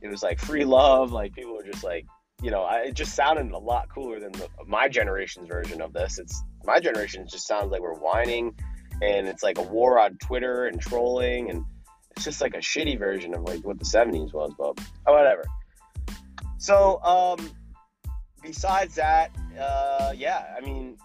it 0.00 0.08
was 0.08 0.22
like 0.22 0.38
free 0.38 0.64
love. 0.64 1.12
Like 1.12 1.34
people 1.34 1.54
were 1.54 1.62
just 1.62 1.84
like, 1.84 2.06
you 2.42 2.50
know, 2.50 2.62
I, 2.62 2.84
it 2.86 2.94
just 2.94 3.14
sounded 3.14 3.52
a 3.52 3.58
lot 3.58 3.90
cooler 3.94 4.18
than 4.18 4.32
the, 4.32 4.48
my 4.66 4.88
generation's 4.88 5.48
version 5.48 5.82
of 5.82 5.92
this. 5.92 6.18
It's 6.18 6.42
my 6.64 6.80
generation 6.80 7.26
just 7.28 7.46
sounds 7.46 7.70
like 7.70 7.82
we're 7.82 7.98
whining, 7.98 8.54
and 9.02 9.28
it's 9.28 9.42
like 9.42 9.58
a 9.58 9.62
war 9.62 10.00
on 10.00 10.16
Twitter 10.16 10.64
and 10.64 10.80
trolling, 10.80 11.50
and 11.50 11.62
it's 12.12 12.24
just 12.24 12.40
like 12.40 12.54
a 12.54 12.58
shitty 12.58 12.98
version 12.98 13.34
of 13.34 13.42
like 13.42 13.62
what 13.66 13.78
the 13.78 13.84
70s 13.84 14.32
was. 14.32 14.54
But 14.56 14.80
whatever. 15.04 15.44
So, 16.60 17.02
um, 17.02 17.50
besides 18.42 18.94
that, 18.96 19.34
uh, 19.58 20.12
yeah, 20.14 20.54
I 20.54 20.60
mean, 20.60 20.98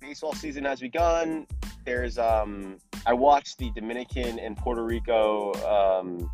baseball 0.00 0.32
season 0.32 0.64
has 0.64 0.80
begun. 0.80 1.46
There's, 1.84 2.16
um, 2.16 2.78
I 3.04 3.12
watched 3.12 3.58
the 3.58 3.70
Dominican 3.72 4.38
and 4.38 4.56
Puerto 4.56 4.82
Rico. 4.82 5.52
Um, 5.66 6.30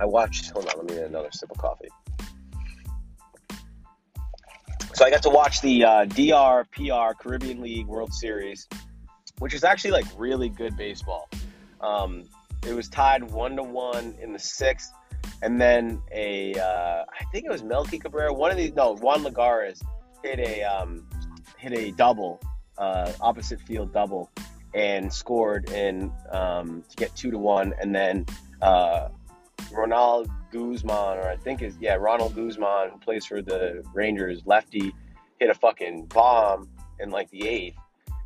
I 0.00 0.04
watched. 0.04 0.50
Hold 0.50 0.66
on, 0.66 0.78
let 0.78 0.86
me 0.86 0.94
get 0.96 1.06
another 1.06 1.28
sip 1.30 1.48
of 1.52 1.58
coffee. 1.58 1.88
So 4.92 5.04
I 5.04 5.10
got 5.10 5.22
to 5.22 5.30
watch 5.30 5.60
the 5.60 5.84
uh, 5.84 6.06
DRPR 6.06 7.14
Caribbean 7.20 7.60
League 7.60 7.86
World 7.86 8.12
Series, 8.12 8.66
which 9.38 9.54
is 9.54 9.62
actually 9.62 9.92
like 9.92 10.06
really 10.16 10.48
good 10.48 10.76
baseball. 10.76 11.28
Um, 11.80 12.24
it 12.66 12.74
was 12.74 12.88
tied 12.88 13.22
one 13.22 13.54
to 13.54 13.62
one 13.62 14.16
in 14.20 14.32
the 14.32 14.40
sixth 14.40 14.90
and 15.42 15.60
then 15.60 16.00
a 16.12 16.54
uh, 16.54 17.04
I 17.08 17.24
think 17.32 17.44
it 17.44 17.50
was 17.50 17.62
Melky 17.62 17.98
Cabrera. 17.98 18.32
One 18.32 18.50
of 18.50 18.56
these, 18.56 18.74
no, 18.74 18.96
Juan 18.96 19.22
Lagares 19.24 19.82
hit 20.22 20.38
a 20.38 20.62
um, 20.62 21.06
hit 21.58 21.72
a 21.72 21.90
double 21.92 22.40
uh, 22.78 23.12
opposite 23.20 23.60
field 23.60 23.92
double 23.92 24.30
and 24.74 25.12
scored 25.12 25.70
in 25.70 26.12
um, 26.30 26.84
to 26.88 26.96
get 26.96 27.14
two 27.16 27.30
to 27.30 27.38
one, 27.38 27.74
and 27.80 27.94
then 27.94 28.26
uh, 28.62 29.08
Ronald 29.72 30.30
Guzman, 30.52 31.18
or 31.18 31.28
I 31.28 31.36
think 31.36 31.62
is 31.62 31.76
yeah 31.80 31.94
Ronald 31.94 32.34
Guzman, 32.34 32.90
who 32.90 32.98
plays 32.98 33.26
for 33.26 33.42
the 33.42 33.84
Rangers, 33.94 34.42
lefty, 34.46 34.94
hit 35.38 35.50
a 35.50 35.54
fucking 35.54 36.06
bomb 36.06 36.68
in 36.98 37.10
like 37.10 37.30
the 37.30 37.46
eighth. 37.46 37.78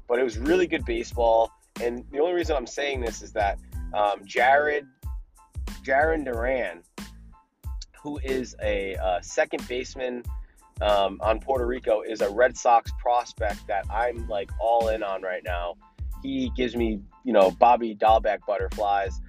But 0.09 0.19
it 0.19 0.25
was 0.25 0.39
really 0.39 0.67
good 0.67 0.85
baseball, 0.85 1.53
and 1.83 2.05
the 2.11 2.19
only 2.21 2.35
reason 2.35 2.57
I'm 2.57 2.67
saying 2.67 3.01
this 3.01 3.23
is 3.23 3.33
that 3.33 3.59
um, 3.95 4.25
Jared 4.25 4.87
Jarren 5.83 6.25
Duran, 6.25 6.83
who 8.03 8.19
is 8.19 8.57
a 8.63 8.97
uh, 8.97 9.21
second 9.21 9.67
baseman 9.69 10.23
um, 10.81 11.19
on 11.21 11.41
Puerto 11.41 11.67
Rico, 11.67 12.03
is 12.03 12.21
a 12.21 12.31
Red 12.31 12.57
Sox 12.57 12.91
prospect 12.99 13.67
that 13.67 13.85
I'm 13.91 14.27
like 14.29 14.51
all 14.61 14.89
in 14.89 15.03
on 15.03 15.23
right 15.23 15.43
now. 15.45 15.77
He 16.23 16.51
gives 16.57 16.75
me, 16.75 17.01
you 17.25 17.33
know, 17.33 17.51
Bobby 17.51 17.95
Dalbec 17.95 18.39
butterflies 18.47 19.21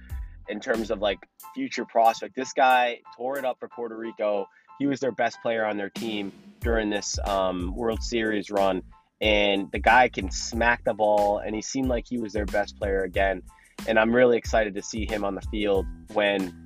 in 0.48 0.60
terms 0.60 0.90
of 0.90 1.00
like 1.00 1.18
future 1.54 1.84
prospect. 1.84 2.34
This 2.34 2.52
guy 2.52 3.00
tore 3.16 3.38
it 3.38 3.44
up 3.44 3.58
for 3.58 3.68
Puerto 3.68 3.96
Rico. 3.96 4.46
He 4.78 4.86
was 4.86 5.00
their 5.00 5.12
best 5.12 5.40
player 5.42 5.64
on 5.64 5.76
their 5.76 5.90
team 5.90 6.32
during 6.60 6.90
this 6.90 7.18
um, 7.24 7.74
World 7.74 8.02
Series 8.02 8.50
run. 8.50 8.82
And 9.20 9.70
the 9.70 9.78
guy 9.78 10.08
can 10.08 10.30
smack 10.32 10.82
the 10.84 10.94
ball, 10.94 11.38
and 11.38 11.54
he 11.54 11.62
seemed 11.62 11.88
like 11.88 12.06
he 12.08 12.18
was 12.18 12.32
their 12.32 12.46
best 12.46 12.76
player 12.76 13.02
again. 13.04 13.42
And 13.86 13.98
I'm 13.98 14.14
really 14.14 14.36
excited 14.36 14.74
to 14.74 14.82
see 14.82 15.06
him 15.06 15.24
on 15.24 15.34
the 15.34 15.42
field 15.42 15.86
when 16.12 16.61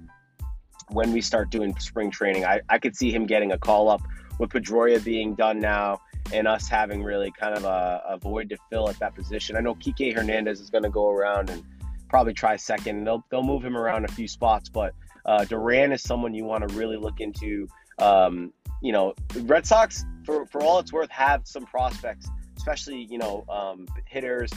when 0.91 1.13
we 1.13 1.21
start 1.21 1.51
doing 1.51 1.79
spring 1.79 2.11
training. 2.11 2.45
I, 2.45 2.61
I 2.69 2.79
could 2.79 2.97
see 2.97 3.11
him 3.11 3.27
getting 3.27 3.53
a 3.53 3.59
call 3.59 3.89
up 3.89 4.03
with 4.39 4.51
Pedroia 4.51 5.03
being 5.03 5.35
done 5.35 5.61
now 5.61 6.01
and 6.33 6.47
us 6.47 6.69
having 6.69 7.03
really 7.03 7.31
kind 7.31 7.57
of 7.57 7.65
a, 7.65 8.03
a 8.09 8.19
void 8.19 8.49
to 8.51 8.57
fill 8.71 8.89
at 8.89 8.99
that 8.99 9.15
position. 9.15 9.57
I 9.57 9.61
know 9.61 9.75
Kike 9.75 10.15
Hernandez 10.15 10.61
is 10.61 10.71
going 10.71 10.85
to 10.85 10.91
go 10.91 11.09
around 11.09 11.51
and 11.51 11.63
probably 12.09 12.35
try 12.35 12.57
second. 12.57 13.05
They'll 13.05 13.25
they'll 13.31 13.43
move 13.43 13.65
him 13.65 13.77
around 13.77 14.05
a 14.05 14.09
few 14.09 14.29
spots, 14.29 14.69
but 14.69 14.95
uh, 15.25 15.45
Duran 15.45 15.93
is 15.93 16.03
someone 16.03 16.35
you 16.35 16.45
want 16.45 16.69
to 16.69 16.75
really 16.75 16.97
look 16.97 17.21
into. 17.21 17.69
Um, 17.99 18.53
you 18.83 18.93
know, 18.93 19.15
Red 19.43 19.67
Sox, 19.67 20.05
for 20.25 20.47
for 20.47 20.63
all 20.63 20.79
it's 20.79 20.93
worth, 20.93 21.11
have 21.11 21.47
some 21.47 21.65
prospects, 21.65 22.29
especially 22.57 23.07
you 23.11 23.19
know 23.19 23.45
um, 23.49 23.87
hitters 24.07 24.53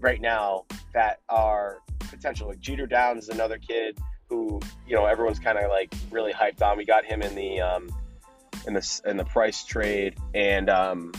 right 0.00 0.20
now 0.20 0.64
that 0.92 1.20
are 1.28 1.78
potential. 1.98 2.48
Like 2.48 2.60
Jeter 2.60 2.86
Downs 2.86 3.24
is 3.24 3.28
another 3.30 3.58
kid 3.58 3.98
who 4.28 4.60
you 4.86 4.94
know 4.94 5.06
everyone's 5.06 5.38
kind 5.38 5.58
of 5.58 5.70
like 5.70 5.94
really 6.10 6.32
hyped 6.32 6.62
on. 6.62 6.76
We 6.76 6.84
got 6.84 7.04
him 7.04 7.22
in 7.22 7.34
the 7.34 7.60
um, 7.60 7.90
in 8.66 8.74
the 8.74 9.00
in 9.06 9.16
the 9.16 9.24
price 9.24 9.64
trade, 9.64 10.16
and 10.34 10.68
um, 10.70 11.12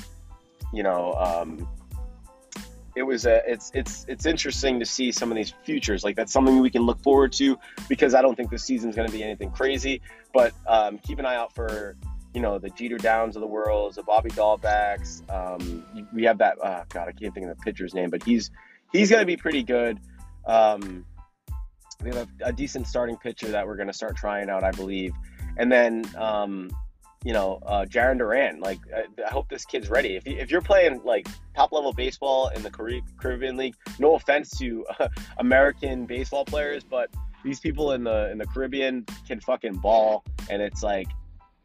you 0.74 0.84
know 0.84 1.14
um, 1.14 1.68
it 2.96 3.04
was 3.04 3.26
a 3.26 3.42
it's 3.46 3.72
it's 3.74 4.06
it's 4.08 4.26
interesting 4.26 4.80
to 4.80 4.86
see 4.86 5.12
some 5.12 5.32
of 5.32 5.36
these 5.36 5.54
futures. 5.64 6.04
Like 6.04 6.16
that's 6.16 6.32
something 6.32 6.60
we 6.60 6.70
can 6.70 6.84
look 6.84 7.02
forward 7.04 7.34
to 7.34 7.58
because 7.90 8.14
I 8.14 8.22
don't 8.22 8.36
think 8.36 8.50
this 8.50 8.64
season's 8.64 8.96
going 8.96 9.08
to 9.08 9.14
be 9.14 9.24
anything 9.24 9.52
crazy. 9.52 10.02
But 10.34 10.54
um, 10.66 10.98
keep 11.00 11.20
an 11.20 11.26
eye 11.26 11.36
out 11.36 11.54
for 11.54 11.96
you 12.34 12.42
know 12.42 12.58
the 12.58 12.70
Jeter 12.70 12.98
Downs 12.98 13.36
of 13.36 13.42
the 13.42 13.48
world, 13.48 13.96
the 13.96 14.04
Bobby 14.04 14.30
Dalbecs. 14.32 15.30
Um, 15.30 16.08
we 16.14 16.24
have 16.24 16.38
that. 16.40 16.58
Uh, 16.62 16.84
God, 16.90 17.08
I 17.08 17.12
can't 17.12 17.34
think 17.34 17.48
of 17.48 17.58
the 17.58 17.64
pitcher's 17.64 17.94
name, 17.94 18.10
but 18.10 18.24
he's 18.24 18.50
he's 18.92 19.10
going 19.10 19.22
to 19.22 19.26
be 19.26 19.38
pretty 19.38 19.64
good. 19.64 20.00
Um, 20.46 21.06
we 22.04 22.10
have 22.10 22.28
a, 22.42 22.46
a, 22.48 22.54
decent 22.54 22.88
starting 22.88 23.18
pitcher 23.18 23.48
that 23.48 23.66
we're 23.66 23.76
going 23.76 23.88
to 23.88 23.94
start 23.94 24.16
trying 24.16 24.50
out, 24.50 24.64
I 24.64 24.72
believe. 24.72 25.14
And 25.58 25.72
then 25.72 26.06
um, 26.18 26.70
you 27.26 27.34
know, 27.34 27.60
uh, 27.66 27.86
Jarren 27.86 28.20
Duran. 28.20 28.60
Like, 28.60 28.80
I, 28.96 29.06
I, 29.22 29.32
hope 29.32 29.50
this 29.50 29.66
kid's 29.66 29.90
ready. 29.90 30.16
If, 30.16 30.28
you, 30.28 30.38
if 30.38 30.52
you're 30.52 30.62
playing 30.62 31.02
like 31.04 31.28
top 31.56 31.72
level 31.72 31.92
baseball 31.92 32.50
in 32.50 32.62
the 32.62 32.70
Caribbean 32.70 33.58
League, 33.58 33.74
no 33.98 34.14
offense 34.14 34.56
to 34.60 34.86
uh, 35.00 35.10
American 35.40 36.06
baseball 36.06 36.46
players, 36.46 36.84
but 36.84 37.10
these 37.44 37.60
people 37.60 37.92
in 37.94 38.04
the 38.04 38.32
in 38.32 38.38
the 38.38 38.46
Caribbean 38.46 39.06
can 39.28 39.40
fucking 39.40 39.74
ball, 39.74 40.24
and 40.50 40.62
it's 40.62 40.84
like, 40.84 41.08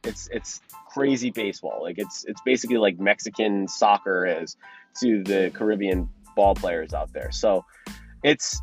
it's 0.03 0.29
it's 0.33 0.63
crazy 0.89 1.31
baseball. 1.31 1.81
Like 1.83 1.99
it's 1.99 2.25
it's 2.25 2.41
basically 2.41 2.79
like 2.79 2.99
Mexican 2.99 3.69
soccer 3.69 4.25
is 4.25 4.57
to 5.01 5.23
the 5.23 5.51
Caribbean 5.55 6.09
ball 6.37 6.55
players 6.55 6.95
out 6.95 7.13
there. 7.13 7.31
So 7.33 7.67
it's 8.23 8.63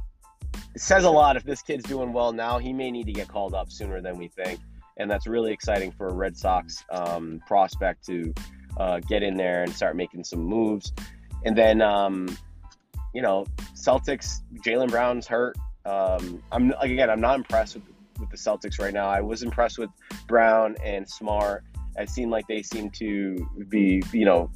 it 0.78 0.82
says 0.82 1.04
a 1.06 1.10
lot 1.10 1.36
if 1.36 1.44
this 1.44 1.62
kid's 1.62 1.86
doing 1.86 2.14
well 2.14 2.32
now. 2.32 2.60
He 2.60 2.72
may 2.72 2.92
need 2.92 3.08
to 3.08 3.14
get 3.14 3.28
called 3.28 3.54
up 3.54 3.72
sooner 3.72 4.02
than 4.02 4.18
we 4.18 4.28
think 4.28 4.60
and 4.98 5.10
that's 5.10 5.28
really 5.28 5.54
exciting 5.54 5.92
for 5.92 6.08
a 6.08 6.14
Red 6.14 6.36
Sox 6.36 6.84
um, 6.90 7.42
prospect 7.48 8.06
to 8.08 8.34
uh, 8.78 9.00
get 9.00 9.24
in 9.24 9.38
there 9.38 9.64
and 9.64 9.74
start 9.74 9.96
making 9.96 10.24
some 10.24 10.40
moves. 10.40 10.92
And 11.46 11.58
then, 11.58 11.82
um, 11.82 12.36
you 13.14 13.22
know, 13.22 13.46
Celtics, 13.76 14.42
Jaylen 14.66 14.90
Brown's 14.90 15.28
hurt. 15.28 15.58
Um, 15.86 16.44
I'm 16.52 16.74
again, 16.80 17.10
I'm 17.10 17.22
not 17.22 17.36
impressed 17.36 17.76
with 17.76 17.84
with 18.20 18.30
the 18.32 18.38
Celtics 18.38 18.80
right 18.80 18.94
now. 18.94 19.08
I 19.08 19.22
was 19.22 19.44
impressed 19.44 19.78
with 19.78 19.92
Brown 20.28 20.76
and 20.84 21.08
Smart. 21.08 21.64
It 21.98 22.10
seemed 22.10 22.32
like 22.32 22.48
they 22.48 22.64
seem 22.64 22.90
to 22.92 23.48
be, 23.70 24.02
you 24.12 24.26
know, 24.26 24.52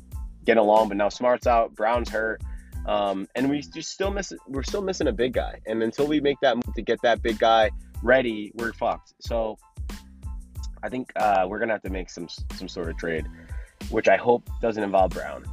getting 0.46 0.62
along, 0.62 0.90
but 0.90 0.98
now 0.98 1.10
Smart's 1.10 1.48
out, 1.48 1.74
Brown's 1.76 2.10
hurt. 2.10 2.42
Um, 2.86 3.28
and 3.36 3.50
we 3.50 3.62
still 3.62 4.12
miss 4.12 4.34
we're 4.48 4.64
still 4.64 4.82
missing 4.82 5.08
a 5.08 5.12
big 5.12 5.34
guy. 5.34 5.60
And 5.68 5.84
until 5.84 6.08
we 6.08 6.20
make 6.20 6.40
that 6.42 6.56
move 6.56 6.74
to 6.76 6.82
get 6.82 7.02
that 7.04 7.22
big 7.22 7.40
guy 7.40 7.72
ready, 8.02 8.52
we're 8.56 8.74
fucked. 8.74 9.14
So 9.20 9.58
I 10.84 10.90
think 10.90 11.12
uh, 11.16 11.46
we're 11.48 11.60
gonna 11.60 11.74
have 11.74 11.84
to 11.84 11.90
make 11.90 12.10
some 12.10 12.28
some 12.56 12.68
sort 12.68 12.90
of 12.90 12.98
trade, 12.98 13.28
which 13.90 14.08
I 14.08 14.18
hope 14.18 14.50
doesn't 14.62 14.84
involve 14.84 15.12
Brown, 15.12 15.46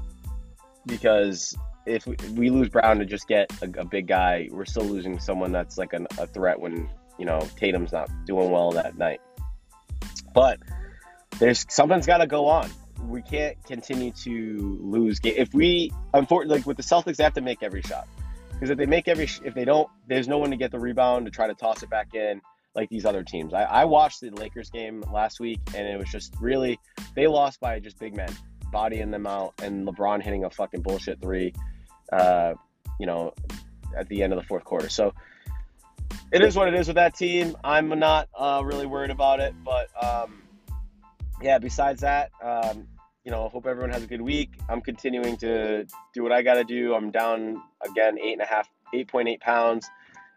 because 0.86 1.54
if 1.86 2.06
we, 2.06 2.16
we 2.34 2.50
lose 2.50 2.68
Brown 2.68 2.98
to 2.98 3.04
just 3.04 3.28
get 3.28 3.50
a, 3.62 3.80
a, 3.80 3.84
big 3.84 4.06
guy, 4.06 4.48
we're 4.50 4.66
still 4.66 4.84
losing 4.84 5.18
someone 5.18 5.52
that's 5.52 5.78
like 5.78 5.94
an, 5.94 6.06
a 6.18 6.26
threat 6.26 6.60
when 6.60 6.88
you 7.18 7.24
know 7.26 7.40
Tatum's 7.56 7.92
not 7.92 8.10
doing 8.26 8.50
well 8.50 8.70
that 8.72 8.96
night. 8.96 9.20
But 10.34 10.60
there's 11.38 11.66
something's 11.68 12.06
got 12.06 12.18
to 12.18 12.26
go 12.26 12.46
on. 12.46 12.70
We 13.06 13.22
can't 13.22 13.62
continue 13.64 14.12
to 14.12 14.78
lose 14.82 15.20
game. 15.20 15.34
If 15.36 15.54
we, 15.54 15.92
unfortunately, 16.14 16.58
like 16.58 16.66
with 16.66 16.76
the 16.76 16.82
Celtics, 16.82 17.16
they 17.16 17.24
have 17.24 17.34
to 17.34 17.40
make 17.40 17.62
every 17.62 17.82
shot 17.82 18.08
because 18.52 18.70
if 18.70 18.78
they 18.78 18.86
make 18.86 19.06
every, 19.06 19.28
if 19.44 19.54
they 19.54 19.64
don't, 19.64 19.88
there's 20.08 20.26
no 20.26 20.38
one 20.38 20.50
to 20.50 20.56
get 20.56 20.72
the 20.72 20.80
rebound 20.80 21.26
to 21.26 21.30
try 21.30 21.46
to 21.46 21.54
toss 21.54 21.82
it 21.82 21.90
back 21.90 22.14
in 22.14 22.40
like 22.74 22.88
these 22.90 23.04
other 23.04 23.22
teams. 23.22 23.54
I, 23.54 23.62
I 23.62 23.84
watched 23.84 24.20
the 24.20 24.30
Lakers 24.30 24.70
game 24.70 25.04
last 25.12 25.38
week, 25.40 25.60
and 25.74 25.86
it 25.86 25.98
was 25.98 26.08
just 26.10 26.34
really 26.40 26.78
they 27.14 27.26
lost 27.26 27.60
by 27.60 27.78
just 27.78 27.98
big 27.98 28.16
men 28.16 28.34
bodying 28.72 29.10
them 29.10 29.26
out, 29.26 29.54
and 29.62 29.86
LeBron 29.86 30.22
hitting 30.22 30.44
a 30.44 30.50
fucking 30.50 30.82
bullshit 30.82 31.20
three, 31.20 31.54
uh, 32.12 32.54
you 32.98 33.06
know, 33.06 33.32
at 33.96 34.08
the 34.08 34.22
end 34.22 34.32
of 34.32 34.38
the 34.38 34.44
fourth 34.44 34.64
quarter. 34.64 34.88
So 34.88 35.14
it 36.32 36.42
is 36.42 36.56
what 36.56 36.68
it 36.68 36.74
is 36.74 36.88
with 36.88 36.96
that 36.96 37.14
team. 37.14 37.56
I'm 37.64 37.88
not 37.98 38.28
uh, 38.36 38.62
really 38.64 38.86
worried 38.86 39.10
about 39.10 39.40
it, 39.40 39.54
but 39.64 39.88
um, 40.02 40.42
yeah. 41.42 41.58
Besides 41.58 42.00
that, 42.02 42.30
um, 42.42 42.86
you 43.24 43.30
know, 43.30 43.46
I 43.46 43.48
hope 43.50 43.66
everyone 43.66 43.90
has 43.90 44.02
a 44.02 44.06
good 44.06 44.22
week. 44.22 44.50
I'm 44.68 44.80
continuing 44.80 45.36
to 45.38 45.86
do 46.14 46.22
what 46.22 46.32
I 46.32 46.42
got 46.42 46.54
to 46.54 46.64
do. 46.64 46.94
I'm 46.94 47.10
down 47.10 47.62
again 47.86 48.18
eight 48.18 48.32
and 48.32 48.42
a 48.42 48.46
half, 48.46 48.68
eight 48.94 49.08
point 49.08 49.28
eight 49.28 49.40
pounds. 49.40 49.88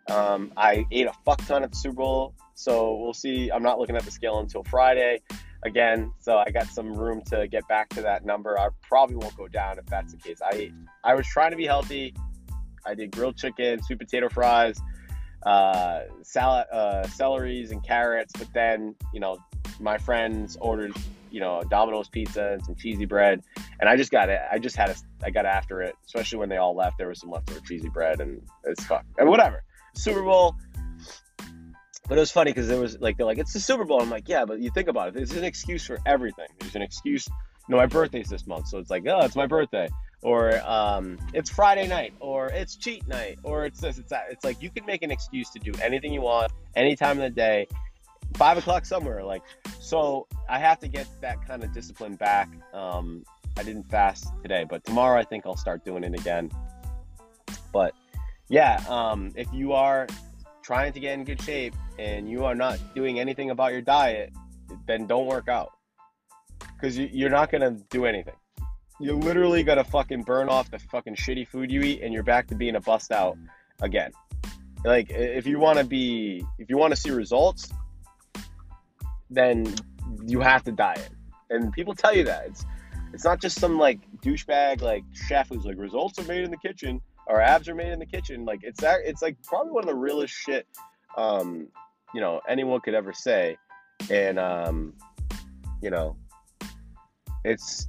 Um, 0.10 0.52
I 0.58 0.86
ate 0.92 1.08
a 1.08 1.14
fuck 1.26 1.46
ton 1.46 1.64
at 1.64 1.72
the 1.72 1.78
Super 1.78 1.96
Bowl, 1.96 2.34
so 2.56 2.96
we'll 2.96 3.14
see. 3.14 3.52
I'm 3.52 3.64
not 3.64 3.80
looking 3.80 3.96
at 3.96 4.04
the 4.04 4.12
scale 4.12 4.40
until 4.40 4.64
Friday 4.64 5.22
again, 5.64 6.12
so 6.20 6.38
I 6.38 6.50
got 6.50 6.68
some 6.68 6.94
room 6.94 7.22
to 7.28 7.48
get 7.48 7.68
back 7.68 7.90
to 7.90 8.02
that 8.02 8.26
number. 8.26 8.60
I 8.60 8.70
probably 8.82 9.16
won't 9.16 9.38
go 9.38 9.48
down 9.48 9.78
if 9.78 9.86
that's 9.86 10.12
the 10.14 10.18
case. 10.18 10.40
I 10.44 10.72
I 11.04 11.14
was 11.14 11.28
trying 11.28 11.52
to 11.52 11.58
be 11.58 11.66
healthy. 11.66 12.14
I 12.86 12.96
did 12.96 13.12
grilled 13.12 13.38
chicken, 13.38 13.82
sweet 13.84 14.00
potato 14.00 14.28
fries, 14.28 14.82
uh, 15.46 16.02
salad, 16.24 16.66
uh, 16.74 17.04
celeries, 17.04 17.72
and 17.72 17.84
carrots. 17.84 18.34
But 18.38 18.52
then, 18.54 18.96
you 19.14 19.20
know, 19.20 19.38
my 19.82 19.98
friends 19.98 20.58
ordered, 20.60 20.96
you 21.32 21.40
know, 21.40 21.64
Domino's 21.70 22.10
pizza 22.10 22.54
and 22.54 22.66
some 22.66 22.76
cheesy 22.76 23.06
bread, 23.06 23.44
and 23.80 23.90
I 23.90 23.96
just 23.98 24.12
got 24.12 24.30
it. 24.30 24.40
I 24.52 24.60
just 24.60 24.76
had 24.76 24.90
a, 24.90 24.96
I 25.24 25.30
got 25.30 25.46
after 25.46 25.82
it, 25.82 25.96
especially 26.06 26.40
when 26.40 26.50
they 26.50 26.58
all 26.58 26.76
left. 26.76 26.98
There 26.98 27.08
was 27.08 27.20
some 27.20 27.32
leftover 27.32 27.62
cheesy 27.62 27.90
bread, 27.90 28.22
and 28.22 28.42
it's 28.66 28.84
fuck 28.86 29.06
and 29.18 29.30
whatever. 29.30 29.64
Super 29.96 30.24
Bowl. 30.24 30.56
But 32.08 32.18
it 32.18 32.22
was 32.22 32.32
funny 32.32 32.52
because 32.52 32.70
it 32.70 32.80
was 32.80 33.00
like 33.00 33.18
they're 33.18 33.26
like 33.26 33.38
it's 33.38 33.54
the 33.54 33.60
Super 33.60 33.86
Bowl. 33.86 34.02
I'm 34.02 34.10
like, 34.10 34.28
yeah, 34.28 34.46
but 34.46 34.60
you 34.60 34.70
think 34.72 34.88
about 34.88 35.10
it. 35.10 35.14
There's 35.14 35.32
an 35.32 35.44
excuse 35.44 35.86
for 35.86 36.00
everything. 36.06 36.48
There's 36.60 36.76
an 36.76 36.82
excuse. 36.82 37.28
You 37.28 37.76
know, 37.76 37.78
my 37.78 37.86
birthday's 37.86 38.28
this 38.28 38.48
month, 38.48 38.68
so 38.68 38.80
it's 38.80 38.90
like, 38.90 39.04
oh, 39.08 39.20
it's 39.20 39.36
my 39.36 39.46
birthday, 39.46 39.88
or 40.22 40.60
um, 40.66 41.18
it's 41.34 41.50
Friday 41.50 41.88
night, 41.88 42.14
or 42.20 42.48
it's 42.48 42.76
cheat 42.76 43.08
night, 43.08 43.40
or 43.44 43.66
it's 43.66 43.80
this, 43.80 43.98
it's 43.98 44.10
that. 44.10 44.26
It's 44.30 44.44
like 44.44 44.62
you 44.62 44.70
can 44.70 44.86
make 44.86 45.04
an 45.04 45.12
excuse 45.12 45.50
to 45.52 45.60
do 45.60 45.72
anything 45.82 46.12
you 46.12 46.22
want, 46.22 46.52
any 46.76 46.96
time 46.96 47.18
of 47.18 47.24
the 47.24 47.30
day, 47.30 47.68
five 48.36 48.58
o'clock 48.58 48.86
somewhere. 48.86 49.24
Like, 49.24 49.42
so 49.80 50.28
I 50.50 50.60
have 50.60 50.80
to 50.80 50.88
get 50.88 51.08
that 51.22 51.46
kind 51.48 51.64
of 51.64 51.74
discipline 51.74 52.16
back. 52.16 52.50
Um, 52.74 53.24
I 53.58 53.64
didn't 53.64 53.90
fast 53.90 54.32
today, 54.42 54.66
but 54.68 54.84
tomorrow 54.86 55.20
I 55.20 55.24
think 55.24 55.46
I'll 55.46 55.58
start 55.58 55.84
doing 55.84 56.04
it 56.04 56.14
again. 56.14 56.50
But 57.74 57.94
yeah, 58.50 58.84
um, 58.88 59.32
if 59.36 59.48
you 59.54 59.74
are 59.74 60.08
trying 60.62 60.94
to 60.94 61.00
get 61.00 61.14
in 61.14 61.24
good 61.24 61.42
shape 61.42 61.76
and 61.98 62.30
you 62.30 62.46
are 62.46 62.56
not 62.56 62.80
doing 62.96 63.20
anything 63.20 63.50
about 63.50 63.72
your 63.72 63.82
diet, 63.82 64.34
then 64.88 65.08
don't 65.08 65.26
work 65.26 65.48
out 65.48 65.72
because 66.60 66.98
you, 66.98 67.26
are 67.26 67.30
not 67.30 67.52
going 67.52 67.62
to 67.62 67.84
do 67.90 68.06
anything. 68.06 68.36
You're 69.00 69.16
literally 69.16 69.64
to 69.64 69.84
fucking 69.84 70.24
burn 70.24 70.50
off 70.50 70.70
the 70.70 70.80
fucking 70.80 71.16
shitty 71.16 71.48
food 71.48 71.72
you 71.72 71.82
eat, 71.82 72.02
and 72.02 72.14
you're 72.14 72.24
back 72.24 72.48
to 72.48 72.56
being 72.56 72.76
a 72.76 72.82
bust 72.82 73.12
out 73.12 73.38
again. 73.82 74.12
Like 74.84 75.10
if 75.10 75.46
you 75.46 75.60
want 75.60 75.80
to 75.80 75.86
be, 75.86 76.44
if 76.58 76.70
you 76.70 76.78
want 76.78 76.94
to 76.94 77.00
see 77.00 77.12
results, 77.12 77.72
then 79.32 79.74
you 80.28 80.42
have 80.42 80.64
to 80.66 80.72
diet. 80.72 81.10
And 81.50 81.72
people 81.74 81.96
tell 81.96 82.16
you 82.16 82.24
that 82.26 82.46
it's 82.48 82.66
it's 83.14 83.26
not 83.26 83.42
just 83.42 83.60
some 83.60 83.78
like 83.78 84.00
douchebag 84.22 84.82
like 84.82 85.04
chef 85.14 85.50
who's 85.50 85.66
like 85.66 85.78
results 85.78 86.20
are 86.20 86.24
made 86.24 86.44
in 86.44 86.52
the 86.52 86.58
kitchen 86.58 87.02
or 87.28 87.42
abs 87.42 87.68
are 87.68 87.76
made 87.76 87.92
in 87.92 88.00
the 88.00 88.06
kitchen. 88.06 88.46
Like 88.46 88.60
it's 88.64 88.82
that 88.82 89.00
it's 89.04 89.22
like 89.22 89.38
probably 89.44 89.72
one 89.72 89.84
of 89.84 89.88
the 89.88 89.96
realest 89.96 90.34
shit 90.34 90.68
um, 91.18 91.68
you 92.14 92.22
know 92.22 92.42
anyone 92.48 92.82
could 92.82 92.94
ever 92.94 93.14
say. 93.14 93.58
And 94.10 94.40
um, 94.40 94.94
you 95.82 95.90
know, 95.90 96.16
it's 97.44 97.88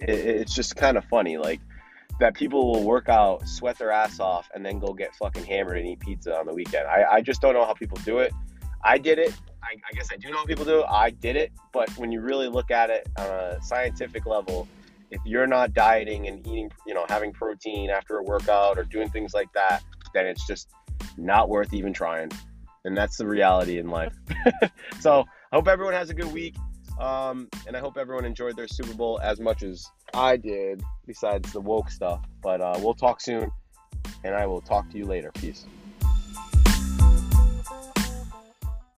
it, 0.00 0.10
it's 0.10 0.54
just 0.54 0.76
kind 0.76 0.96
of 0.96 1.04
funny 1.06 1.36
like 1.36 1.60
that 2.20 2.34
people 2.34 2.72
will 2.72 2.84
work 2.84 3.08
out, 3.08 3.48
sweat 3.48 3.78
their 3.78 3.90
ass 3.90 4.20
off, 4.20 4.50
and 4.54 4.64
then 4.64 4.78
go 4.78 4.92
get 4.92 5.14
fucking 5.16 5.44
hammered 5.44 5.78
and 5.78 5.86
eat 5.88 6.00
pizza 6.00 6.38
on 6.38 6.46
the 6.46 6.54
weekend. 6.54 6.86
I, 6.86 7.04
I 7.10 7.20
just 7.20 7.40
don't 7.40 7.54
know 7.54 7.64
how 7.64 7.74
people 7.74 7.98
do 8.04 8.18
it. 8.18 8.32
I 8.84 8.98
did 8.98 9.18
it. 9.18 9.34
I, 9.62 9.76
I 9.88 9.92
guess 9.94 10.08
I 10.12 10.16
do 10.16 10.30
know 10.30 10.44
people 10.44 10.64
do. 10.64 10.82
I 10.84 11.10
did 11.10 11.36
it. 11.36 11.52
But 11.72 11.90
when 11.98 12.10
you 12.12 12.20
really 12.20 12.48
look 12.48 12.70
at 12.70 12.90
it 12.90 13.08
on 13.16 13.26
a 13.26 13.62
scientific 13.62 14.26
level, 14.26 14.68
if 15.10 15.20
you're 15.24 15.46
not 15.46 15.74
dieting 15.74 16.26
and 16.26 16.44
eating, 16.46 16.70
you 16.86 16.94
know, 16.94 17.04
having 17.08 17.32
protein 17.32 17.90
after 17.90 18.18
a 18.18 18.22
workout 18.22 18.78
or 18.78 18.84
doing 18.84 19.08
things 19.10 19.34
like 19.34 19.52
that, 19.52 19.82
then 20.14 20.26
it's 20.26 20.46
just 20.46 20.70
not 21.16 21.48
worth 21.48 21.72
even 21.72 21.92
trying. 21.92 22.30
And 22.84 22.96
that's 22.96 23.16
the 23.16 23.26
reality 23.26 23.78
in 23.78 23.88
life. 23.88 24.14
so 25.00 25.24
I 25.52 25.56
hope 25.56 25.68
everyone 25.68 25.94
has 25.94 26.10
a 26.10 26.14
good 26.14 26.32
week. 26.32 26.56
Um, 27.00 27.48
and 27.66 27.76
I 27.76 27.80
hope 27.80 27.96
everyone 27.96 28.24
enjoyed 28.24 28.56
their 28.56 28.68
Super 28.68 28.94
Bowl 28.94 29.20
as 29.22 29.40
much 29.40 29.62
as 29.62 29.86
I 30.14 30.36
did, 30.36 30.82
besides 31.06 31.52
the 31.52 31.60
woke 31.60 31.90
stuff. 31.90 32.24
But 32.42 32.60
uh, 32.60 32.78
we'll 32.80 32.94
talk 32.94 33.20
soon, 33.20 33.50
and 34.24 34.34
I 34.34 34.46
will 34.46 34.60
talk 34.60 34.90
to 34.90 34.98
you 34.98 35.04
later. 35.04 35.30
Peace. 35.32 35.66